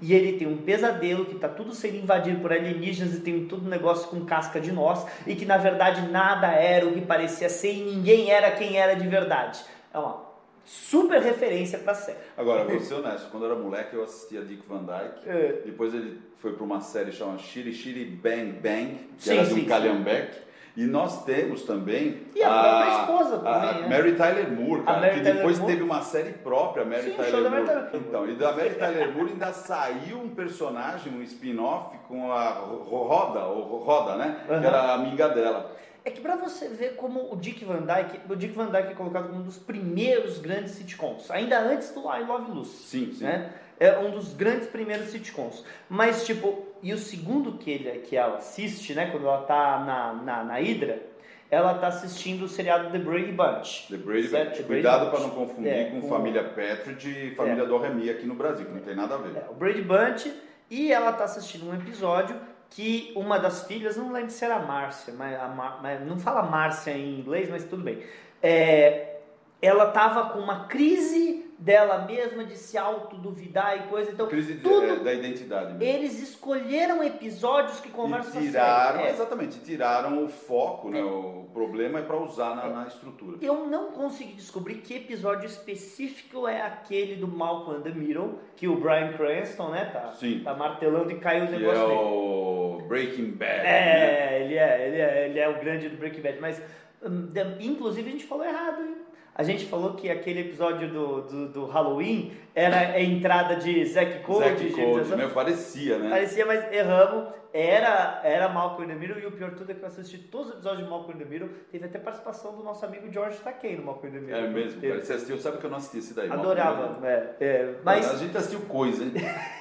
e 0.00 0.14
ele 0.14 0.38
tem 0.38 0.46
um 0.46 0.58
pesadelo 0.58 1.26
que 1.26 1.34
tá 1.34 1.48
tudo 1.48 1.74
sendo 1.74 1.96
invadido 1.96 2.40
por 2.40 2.52
alienígenas 2.52 3.14
e 3.14 3.20
tem 3.20 3.46
todo 3.46 3.66
um 3.66 3.68
negócio 3.68 4.08
com 4.08 4.24
casca 4.24 4.60
de 4.60 4.72
nós 4.72 5.06
e 5.26 5.34
que 5.34 5.44
na 5.44 5.56
verdade 5.56 6.10
nada 6.10 6.48
era 6.48 6.86
o 6.86 6.92
que 6.92 7.00
parecia 7.00 7.48
ser 7.48 7.72
e 7.72 7.82
ninguém 7.82 8.30
era 8.30 8.50
quem 8.52 8.76
era 8.76 8.94
de 8.94 9.06
verdade. 9.08 9.60
É 9.92 9.98
uma 9.98 10.28
super 10.64 11.20
referência 11.20 11.78
pra 11.78 11.94
série. 11.94 12.18
Agora, 12.36 12.64
vou 12.68 12.78
ser 12.80 12.94
honesto, 12.94 13.30
quando 13.30 13.44
eu 13.44 13.52
era 13.52 13.60
moleque 13.60 13.94
eu 13.94 14.04
assistia 14.04 14.42
Dick 14.42 14.62
Van 14.68 14.84
Dyke. 14.84 15.28
É. 15.28 15.62
Depois 15.64 15.94
ele 15.94 16.20
foi 16.36 16.52
para 16.52 16.64
uma 16.64 16.80
série 16.80 17.10
chamada 17.10 17.38
Shiri 17.38 17.72
Shiri 17.72 18.04
Bang 18.04 18.52
Bang, 18.52 19.08
que 19.16 19.24
Sim, 19.24 19.34
era 19.34 19.42
de 19.44 19.54
sim, 19.54 19.54
um 19.54 20.04
sim. 20.04 20.47
E 20.78 20.86
nós 20.86 21.24
temos 21.24 21.62
também 21.64 22.22
E 22.36 22.40
a 22.44 22.48
própria 22.48 23.00
esposa 23.00 23.38
também, 23.38 23.52
a 23.52 23.72
né? 23.80 23.88
Mary 23.88 24.12
Tyler 24.14 24.48
Moore, 24.52 24.82
A 24.82 24.84
cara, 24.84 25.00
Mary 25.00 25.14
que 25.14 25.20
Tyler 25.22 25.34
depois 25.36 25.58
Moore. 25.58 25.72
teve 25.72 25.84
uma 25.84 26.02
série 26.02 26.32
própria, 26.34 26.84
Mary 26.84 27.02
Sim, 27.10 27.16
Tyler 27.16 27.50
Moore. 27.50 27.64
Mary. 27.64 27.88
Então, 27.94 28.28
e 28.30 28.34
da 28.36 28.52
Mary 28.52 28.74
Tyler 28.76 29.12
Moore 29.12 29.30
ainda 29.32 29.52
saiu 29.52 30.18
um 30.18 30.28
personagem, 30.28 31.12
um 31.12 31.20
spin-off 31.22 31.96
com 32.06 32.30
a 32.32 32.48
Ro- 32.50 32.84
Roda, 33.08 33.44
ou 33.46 33.78
Roda, 33.78 34.14
né? 34.14 34.36
Aham. 34.48 34.60
Que 34.60 34.66
era 34.68 34.78
a 34.82 34.94
amiga 34.94 35.28
dela. 35.30 35.76
É 36.04 36.10
que 36.12 36.20
pra 36.20 36.36
você 36.36 36.68
ver 36.68 36.94
como 36.94 37.32
o 37.32 37.36
Dick 37.36 37.64
Van 37.64 37.80
Dyke, 37.82 38.20
o 38.30 38.36
Dick 38.36 38.54
Van 38.54 38.66
Dyke 38.66 38.92
é 38.92 38.94
colocado 38.94 39.26
como 39.30 39.40
um 39.40 39.42
dos 39.42 39.58
primeiros 39.58 40.38
grandes 40.38 40.74
sitcoms, 40.74 41.28
ainda 41.28 41.58
antes 41.58 41.90
do 41.90 42.02
I 42.08 42.22
Love 42.24 42.52
Lucy. 42.52 42.84
Sim, 42.86 43.12
sim. 43.12 43.24
né? 43.24 43.50
É 43.80 43.98
um 43.98 44.10
dos 44.12 44.32
grandes 44.32 44.68
primeiros 44.68 45.08
sitcoms. 45.10 45.64
Mas, 45.88 46.24
tipo, 46.24 46.67
e 46.82 46.92
o 46.92 46.98
segundo 46.98 47.52
que, 47.58 47.70
ele, 47.70 47.90
que 48.00 48.16
ela 48.16 48.36
assiste, 48.38 48.94
né? 48.94 49.10
Quando 49.10 49.26
ela 49.26 49.42
tá 49.42 49.82
na, 49.84 50.12
na, 50.14 50.44
na 50.44 50.54
Hydra, 50.58 51.02
ela 51.50 51.74
tá 51.74 51.86
assistindo 51.88 52.42
o 52.44 52.48
seriado 52.48 52.90
The 52.90 52.98
Brady 52.98 53.32
Bunch. 53.32 53.86
The 53.88 53.96
Brady 53.96 54.28
Certo? 54.28 54.56
Bunch. 54.56 54.66
Cuidado 54.66 55.10
para 55.10 55.20
não 55.20 55.30
confundir 55.30 55.72
É, 55.72 55.84
com 55.86 56.00
com- 56.02 56.08
família 56.08 56.44
Petrid 56.44 57.04
e 57.06 57.34
família 57.34 57.62
É. 57.62 57.66
Dorremi 57.66 58.10
aqui 58.10 58.26
no 58.26 58.34
Brasil, 58.34 58.66
que 58.66 58.72
não 58.72 58.80
tem 58.80 58.94
nada 58.94 59.14
a 59.14 59.18
ver. 59.18 59.36
É, 59.36 59.46
o 59.50 59.54
Brady 59.54 59.82
Bunch. 59.82 60.32
E 60.70 60.92
ela 60.92 61.12
tá 61.12 61.24
assistindo 61.24 61.66
um 61.70 61.74
episódio 61.74 62.36
que 62.68 63.10
uma 63.16 63.38
das 63.38 63.66
filhas, 63.66 63.96
não 63.96 64.12
lembro 64.12 64.28
se 64.30 64.44
era 64.44 64.56
a 64.56 64.58
Márcia, 64.58 65.14
mas, 65.16 65.40
a 65.40 65.48
Mar- 65.48 65.78
mas 65.82 66.06
não 66.06 66.18
fala 66.18 66.42
Márcia 66.42 66.90
em 66.90 67.18
inglês, 67.18 67.48
mas 67.48 67.64
tudo 67.64 67.82
bem. 67.82 68.02
É, 68.42 69.16
ela 69.62 69.86
tava 69.90 70.28
com 70.30 70.38
uma 70.38 70.66
crise 70.66 71.47
dela 71.58 72.06
mesma 72.06 72.44
de 72.44 72.56
se 72.56 72.78
autoduvidar 72.78 73.76
e 73.76 73.88
coisa. 73.88 74.12
Então, 74.12 74.28
Crise 74.28 74.54
tudo 74.56 74.86
é, 74.86 74.96
da 74.96 75.12
identidade 75.12 75.74
mesmo. 75.74 75.82
Eles 75.82 76.20
escolheram 76.22 77.02
episódios 77.02 77.80
que 77.80 77.88
E 77.88 77.92
conversam 77.92 78.40
a 78.40 78.44
tiraram. 78.44 79.00
É. 79.00 79.10
exatamente, 79.10 79.58
tiraram 79.60 80.24
o 80.24 80.28
foco, 80.28 80.88
né? 80.88 81.02
O 81.02 81.48
problema 81.52 81.98
é 81.98 82.02
para 82.02 82.16
usar 82.16 82.54
na, 82.54 82.68
na 82.68 82.86
estrutura. 82.86 83.38
Eu 83.42 83.66
não 83.66 83.90
consegui 83.90 84.34
descobrir 84.34 84.76
que 84.76 84.94
episódio 84.94 85.46
específico 85.46 86.46
é 86.46 86.62
aquele 86.62 87.16
do 87.16 87.26
Malcolm 87.26 87.80
in 87.80 87.82
the 87.82 87.90
Middle, 87.90 88.38
que 88.54 88.68
o 88.68 88.76
Brian 88.76 89.12
Cranston, 89.14 89.70
né, 89.70 89.86
tá, 89.86 90.12
Sim. 90.12 90.42
tá 90.44 90.54
martelando 90.54 91.10
e 91.10 91.16
caiu 91.18 91.44
o 91.44 91.46
Que 91.48 91.52
negócio 91.56 91.82
é 91.82 91.86
dele. 91.88 91.98
o 92.00 92.82
Breaking 92.86 93.30
Bad. 93.32 93.62
né? 93.62 94.36
É, 94.36 94.42
ele 94.44 94.54
é, 94.56 94.86
ele 94.86 94.96
é, 95.00 95.28
ele 95.28 95.38
é 95.40 95.48
o 95.48 95.58
grande 95.58 95.88
do 95.88 95.96
Breaking 95.96 96.20
Bad, 96.22 96.40
mas 96.40 96.62
hum, 97.02 97.32
inclusive 97.60 98.08
a 98.08 98.12
gente 98.12 98.26
falou 98.26 98.44
errado, 98.44 98.80
hein? 98.82 98.94
A 99.38 99.44
gente 99.44 99.66
falou 99.66 99.94
que 99.94 100.10
aquele 100.10 100.40
episódio 100.40 100.90
do, 100.92 101.22
do, 101.22 101.48
do 101.48 101.66
Halloween 101.66 102.32
era 102.56 102.76
a 102.76 103.00
entrada 103.00 103.54
de 103.54 103.84
Zack 103.86 104.24
Code, 104.24 104.40
Zack 104.48 104.70
Code, 104.72 105.08
Gunn. 105.08 105.16
meu, 105.16 105.30
parecia, 105.30 105.96
né? 105.96 106.10
Parecia, 106.10 106.44
mas 106.44 106.72
erramos. 106.72 107.38
Era, 107.50 108.20
era 108.24 108.46
Malcolm 108.50 108.84
in 108.84 108.88
the 108.88 108.94
Middle 108.94 109.18
e 109.20 109.26
o 109.26 109.32
pior 109.32 109.52
tudo 109.52 109.72
é 109.72 109.74
que 109.74 109.82
eu 109.82 109.88
assisti 109.88 110.18
todos 110.18 110.48
os 110.48 110.52
episódios 110.54 110.84
de 110.84 110.90
Malcolm 110.90 111.14
in 111.14 111.18
the 111.18 111.24
Middle. 111.24 111.48
Teve 111.72 111.86
até 111.86 111.98
participação 111.98 112.54
do 112.54 112.62
nosso 112.62 112.84
amigo 112.84 113.10
George 113.10 113.38
Takei 113.38 113.74
no 113.74 113.84
Malcolm 113.84 114.08
in 114.14 114.20
the 114.20 114.26
Middle. 114.26 114.44
É 114.44 114.48
mesmo, 114.50 114.82
cara. 114.82 115.00
Você 115.00 115.12
assistiu, 115.14 115.38
sabe 115.38 115.56
que 115.56 115.64
eu 115.64 115.70
não 115.70 115.78
assisti 115.78 115.98
esse 115.98 116.14
daí? 116.14 116.30
Adorava, 116.30 116.98
é, 117.06 117.34
é, 117.40 117.74
mas. 117.82 118.10
A 118.12 118.16
gente 118.16 118.36
assistiu 118.36 118.60
coisa, 118.68 119.02
hein? 119.02 119.12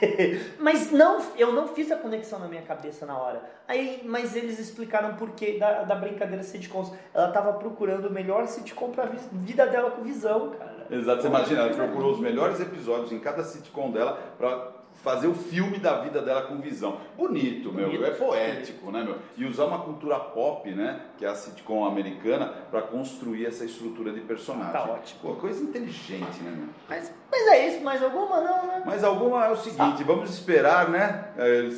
mas 0.59 0.91
não, 0.91 1.21
eu 1.37 1.53
não 1.53 1.67
fiz 1.69 1.89
a 1.91 1.95
conexão 1.95 2.39
na 2.39 2.47
minha 2.47 2.61
cabeça 2.61 3.05
na 3.05 3.17
hora. 3.17 3.41
Aí, 3.67 4.01
mas 4.03 4.35
eles 4.35 4.59
explicaram 4.59 5.15
por 5.15 5.31
que 5.31 5.57
da, 5.57 5.83
da 5.83 5.95
brincadeira 5.95 6.43
sitcoms. 6.43 6.91
Ela 7.13 7.31
tava 7.31 7.53
procurando 7.53 8.07
o 8.09 8.11
melhor 8.11 8.47
sitcom 8.47 8.91
pra 8.91 9.05
vi- 9.05 9.19
vida 9.67 9.69
dela 9.69 9.91
com 9.91 10.03
visão, 10.03 10.51
cara. 10.51 10.87
Exato, 10.89 11.21
você 11.21 11.27
imagina, 11.27 11.61
ela 11.61 11.73
procurou 11.73 12.13
os 12.13 12.19
melhores 12.19 12.59
episódios 12.59 13.11
em 13.11 13.19
cada 13.19 13.43
sitcom 13.43 13.91
dela 13.91 14.17
pra 14.37 14.71
fazer 15.03 15.27
o 15.27 15.33
filme 15.33 15.77
da 15.77 15.99
vida 15.99 16.21
dela 16.21 16.43
com 16.43 16.57
visão. 16.57 16.97
Bonito, 17.15 17.71
meu, 17.71 17.85
Bonito. 17.87 18.05
é 18.05 18.11
poético, 18.11 18.91
né, 18.91 19.03
meu? 19.03 19.17
E 19.35 19.45
usar 19.45 19.65
uma 19.65 19.79
cultura 19.79 20.17
pop, 20.19 20.69
né, 20.71 21.01
que 21.17 21.25
é 21.25 21.29
a 21.29 21.35
sitcom 21.35 21.85
americana, 21.85 22.51
pra 22.71 22.81
construir 22.81 23.45
essa 23.45 23.63
estrutura 23.63 24.11
de 24.11 24.21
personagem. 24.21 24.71
Tá 24.71 24.83
ótimo. 24.85 25.19
Pô, 25.21 25.35
coisa 25.35 25.61
inteligente, 25.61 26.41
né, 26.41 26.51
meu? 26.55 26.69
Mas, 26.89 27.13
mas 27.31 27.47
é 27.47 27.67
isso, 27.67 27.83
mais 27.83 28.01
alguma 28.01 28.41
não, 28.41 28.67
né? 28.67 28.83
Mas 28.85 29.03
alguma 29.03 29.45
é 29.45 29.51
o 29.51 29.57
seguinte, 29.57 30.03
vamos 30.03 30.29
esperar, 30.31 30.89
né? 30.89 31.31
é, 31.37 31.69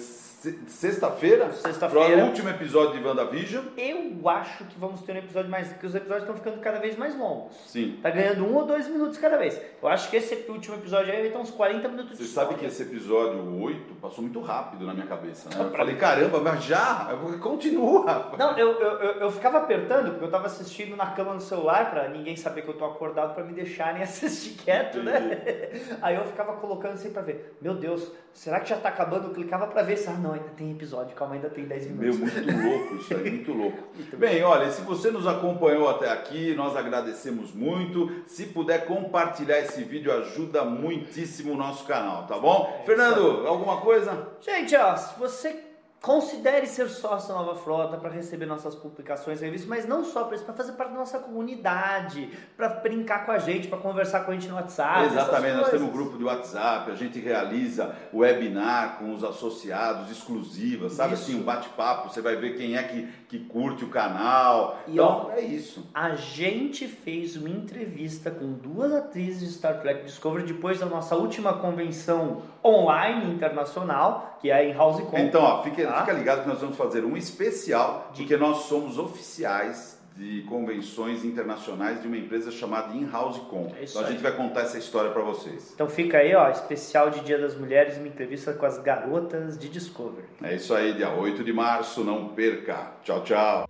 Sexta-feira, 0.68 1.52
Sexta-feira. 1.52 2.16
para 2.16 2.24
o 2.24 2.28
último 2.28 2.48
episódio 2.50 2.98
de 3.02 3.06
WandaVision. 3.06 3.66
Eu 3.76 4.30
acho 4.30 4.64
que 4.64 4.80
vamos 4.80 5.02
ter 5.02 5.12
um 5.14 5.18
episódio 5.18 5.52
mais. 5.52 5.68
Porque 5.68 5.86
os 5.86 5.94
episódios 5.94 6.24
estão 6.24 6.36
ficando 6.38 6.62
cada 6.62 6.80
vez 6.80 6.96
mais 6.98 7.14
longos. 7.18 7.58
Sim. 7.68 8.00
Tá 8.02 8.10
ganhando 8.10 8.46
um 8.46 8.56
ou 8.56 8.66
dois 8.66 8.88
minutos 8.88 9.18
cada 9.18 9.36
vez. 9.38 9.60
Eu 9.84 9.90
acho 9.90 10.10
que 10.10 10.16
esse 10.16 10.46
último 10.50 10.76
episódio 10.78 11.12
aí 11.14 11.24
vai 11.24 11.30
ter 11.32 11.38
uns 11.38 11.52
40 11.52 11.88
minutos 11.90 12.18
Você 12.18 12.24
de 12.24 12.30
sabe 12.30 12.54
história. 12.54 12.58
que 12.58 12.66
esse 12.74 12.84
episódio 12.84 13.62
8 13.62 13.96
passou 13.96 14.22
muito 14.22 14.40
rápido 14.40 14.86
na 14.86 14.94
minha 14.94 15.08
cabeça, 15.08 15.50
né? 15.50 15.56
Eu 15.60 15.70
Pra 15.70 15.80
falei, 15.80 15.96
caramba, 15.98 16.40
mas 16.40 16.64
já? 16.64 17.10
Continua! 17.42 18.32
Não, 18.38 18.58
eu, 18.58 18.80
eu, 18.80 18.92
eu, 19.00 19.12
eu 19.22 19.32
ficava 19.32 19.58
apertando, 19.58 20.12
porque 20.12 20.24
eu 20.24 20.32
tava 20.32 20.46
assistindo 20.46 20.96
na 20.96 21.08
cama 21.08 21.34
no 21.34 21.42
celular 21.42 21.92
pra 21.92 22.08
ninguém 22.08 22.38
saber 22.38 22.62
que 22.62 22.70
eu 22.70 22.78
tô 22.78 22.86
acordado 22.86 23.36
pra 23.36 23.44
me 23.44 23.52
deixarem 23.52 24.02
assistir 24.04 24.52
quieto, 24.64 25.04
né? 25.04 25.70
Aí 26.02 26.16
eu 26.16 26.24
ficava 26.24 26.54
colocando 26.54 26.94
assim 26.94 27.12
pra 27.12 27.22
ver. 27.22 27.58
Meu 27.62 27.74
Deus, 27.74 28.10
será 28.34 28.62
que 28.62 28.70
já 28.70 28.78
tá 28.78 28.88
acabando? 28.88 29.28
Eu 29.28 29.34
clicava 29.34 29.68
pra 29.68 29.82
ver 29.84 29.98
se. 29.98 30.08
Ah, 30.10 30.14
não, 30.14 30.29
ainda 30.34 30.50
tem 30.50 30.72
episódio, 30.72 31.16
calma, 31.16 31.36
ainda 31.36 31.50
tem 31.50 31.66
10 31.66 31.92
Meu, 31.92 32.14
minutos. 32.14 32.34
muito 32.34 32.64
louco 32.70 32.96
isso 32.96 33.14
aí, 33.14 33.32
muito 33.32 33.54
louco. 33.54 33.78
Bem, 34.18 34.44
olha, 34.44 34.72
se 34.72 34.82
você 34.82 35.12
nos 35.12 35.28
acompanhou 35.28 35.90
até 35.90 36.10
aqui, 36.12 36.54
nós 36.56 36.76
agradecemos 36.76 37.54
muito. 37.54 38.24
Se 38.26 38.48
puder 38.48 38.86
compartilhar 38.86 39.60
esse 39.60 39.84
vídeo, 39.84 40.12
ajuda 40.12 40.64
muitíssimo 40.64 41.54
o 41.54 41.58
nosso 41.58 41.86
canal, 41.86 42.26
tá 42.28 42.38
bom? 42.38 42.80
É 42.82 42.86
Fernando, 42.86 43.48
alguma 43.48 43.82
coisa? 43.82 44.30
Gente, 44.42 44.76
ó, 44.76 44.96
se 44.96 45.18
você 45.20 45.69
Considere 46.02 46.66
ser 46.66 46.88
sócio 46.88 47.28
da 47.28 47.42
Nova 47.42 47.56
Frota 47.56 47.98
para 47.98 48.10
receber 48.10 48.46
nossas 48.46 48.74
publicações, 48.74 49.42
revistas, 49.42 49.68
mas 49.68 49.86
não 49.86 50.06
só 50.06 50.24
para 50.24 50.38
isso, 50.38 50.46
para 50.46 50.54
fazer 50.54 50.72
parte 50.74 50.92
da 50.94 50.98
nossa 50.98 51.20
comunidade, 51.20 52.30
para 52.56 52.70
brincar 52.70 53.26
com 53.26 53.34
a 53.34 53.38
gente, 53.38 53.68
para 53.68 53.78
conversar 53.78 54.22
com 54.22 54.32
a 54.32 54.34
gente 54.34 54.48
no 54.48 54.56
WhatsApp. 54.56 55.08
Exatamente, 55.08 55.58
nós 55.58 55.70
temos 55.70 55.90
um 55.90 55.92
grupo 55.92 56.18
de 56.18 56.24
WhatsApp, 56.24 56.90
a 56.90 56.96
gente 56.96 57.20
realiza 57.20 57.94
webinar 58.14 58.98
com 58.98 59.14
os 59.14 59.26
associados 59.26 60.10
exclusivas, 60.10 60.94
sabe 60.94 61.16
Isso. 61.16 61.24
assim, 61.24 61.42
um 61.42 61.44
bate-papo, 61.44 62.08
você 62.08 62.22
vai 62.22 62.38
ver 62.38 62.56
quem 62.56 62.78
é 62.78 62.84
que, 62.84 63.06
que 63.28 63.40
curte 63.40 63.84
o 63.84 63.90
canal. 63.90 64.80
E, 64.88 64.94
então, 64.94 65.28
ó, 65.28 65.32
é 65.34 65.42
isso. 65.42 65.86
A 65.94 66.16
gente 66.16 66.88
fez 66.88 67.36
uma 67.36 67.50
entrevista 67.50 68.32
com 68.32 68.54
duas 68.54 68.94
atrizes 68.94 69.42
de 69.42 69.54
Star 69.54 69.82
Trek 69.82 70.06
Discovery 70.06 70.46
depois 70.46 70.80
da 70.80 70.86
nossa 70.86 71.18
última 71.18 71.54
convenção 71.56 72.42
online 72.64 73.34
internacional, 73.34 74.38
que 74.42 74.50
é 74.50 74.70
em 74.70 74.74
House 74.74 75.02
Con. 75.02 75.18
Então, 75.18 75.42
ó, 75.42 75.64
fica, 75.64 75.89
Tá. 75.90 76.00
fica 76.02 76.14
ligado 76.14 76.44
que 76.44 76.48
nós 76.48 76.60
vamos 76.60 76.78
fazer 76.78 77.04
um 77.06 77.16
especial, 77.18 78.12
porque 78.16 78.38
nós 78.38 78.64
somos 78.64 78.98
oficiais 78.98 80.00
de 80.16 80.42
convenções 80.50 81.24
internacionais 81.24 82.02
de 82.02 82.08
uma 82.08 82.18
empresa 82.18 82.52
chamada 82.52 82.94
In-House 82.94 83.38
Com. 83.50 83.72
É 83.80 83.86
então 83.86 84.02
a 84.02 84.06
aí. 84.06 84.12
gente 84.12 84.22
vai 84.22 84.34
contar 84.34 84.62
essa 84.62 84.78
história 84.78 85.12
para 85.12 85.22
vocês. 85.22 85.72
Então 85.74 85.88
fica 85.88 86.18
aí, 86.18 86.36
ó, 86.36 86.50
especial 86.50 87.10
de 87.10 87.22
Dia 87.22 87.40
das 87.40 87.56
Mulheres, 87.56 87.98
uma 87.98 88.08
entrevista 88.08 88.52
com 88.52 88.66
as 88.66 88.78
garotas 88.78 89.58
de 89.58 89.70
Discovery. 89.70 90.28
É 90.44 90.56
isso 90.56 90.74
aí, 90.74 90.94
dia 90.94 91.10
8 91.12 91.42
de 91.42 91.54
março, 91.54 92.04
não 92.04 92.30
perca. 92.30 92.92
Tchau, 93.04 93.24
tchau. 93.24 93.70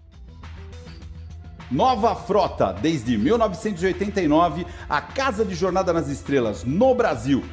Nova 1.72 2.16
Frota, 2.16 2.74
desde 2.82 3.16
1989, 3.16 4.66
a 4.90 5.02
casa 5.02 5.46
de 5.46 5.54
jornada 5.54 5.94
nas 5.94 6.08
estrelas 6.08 6.64
no 6.64 6.96
Brasil. 6.96 7.44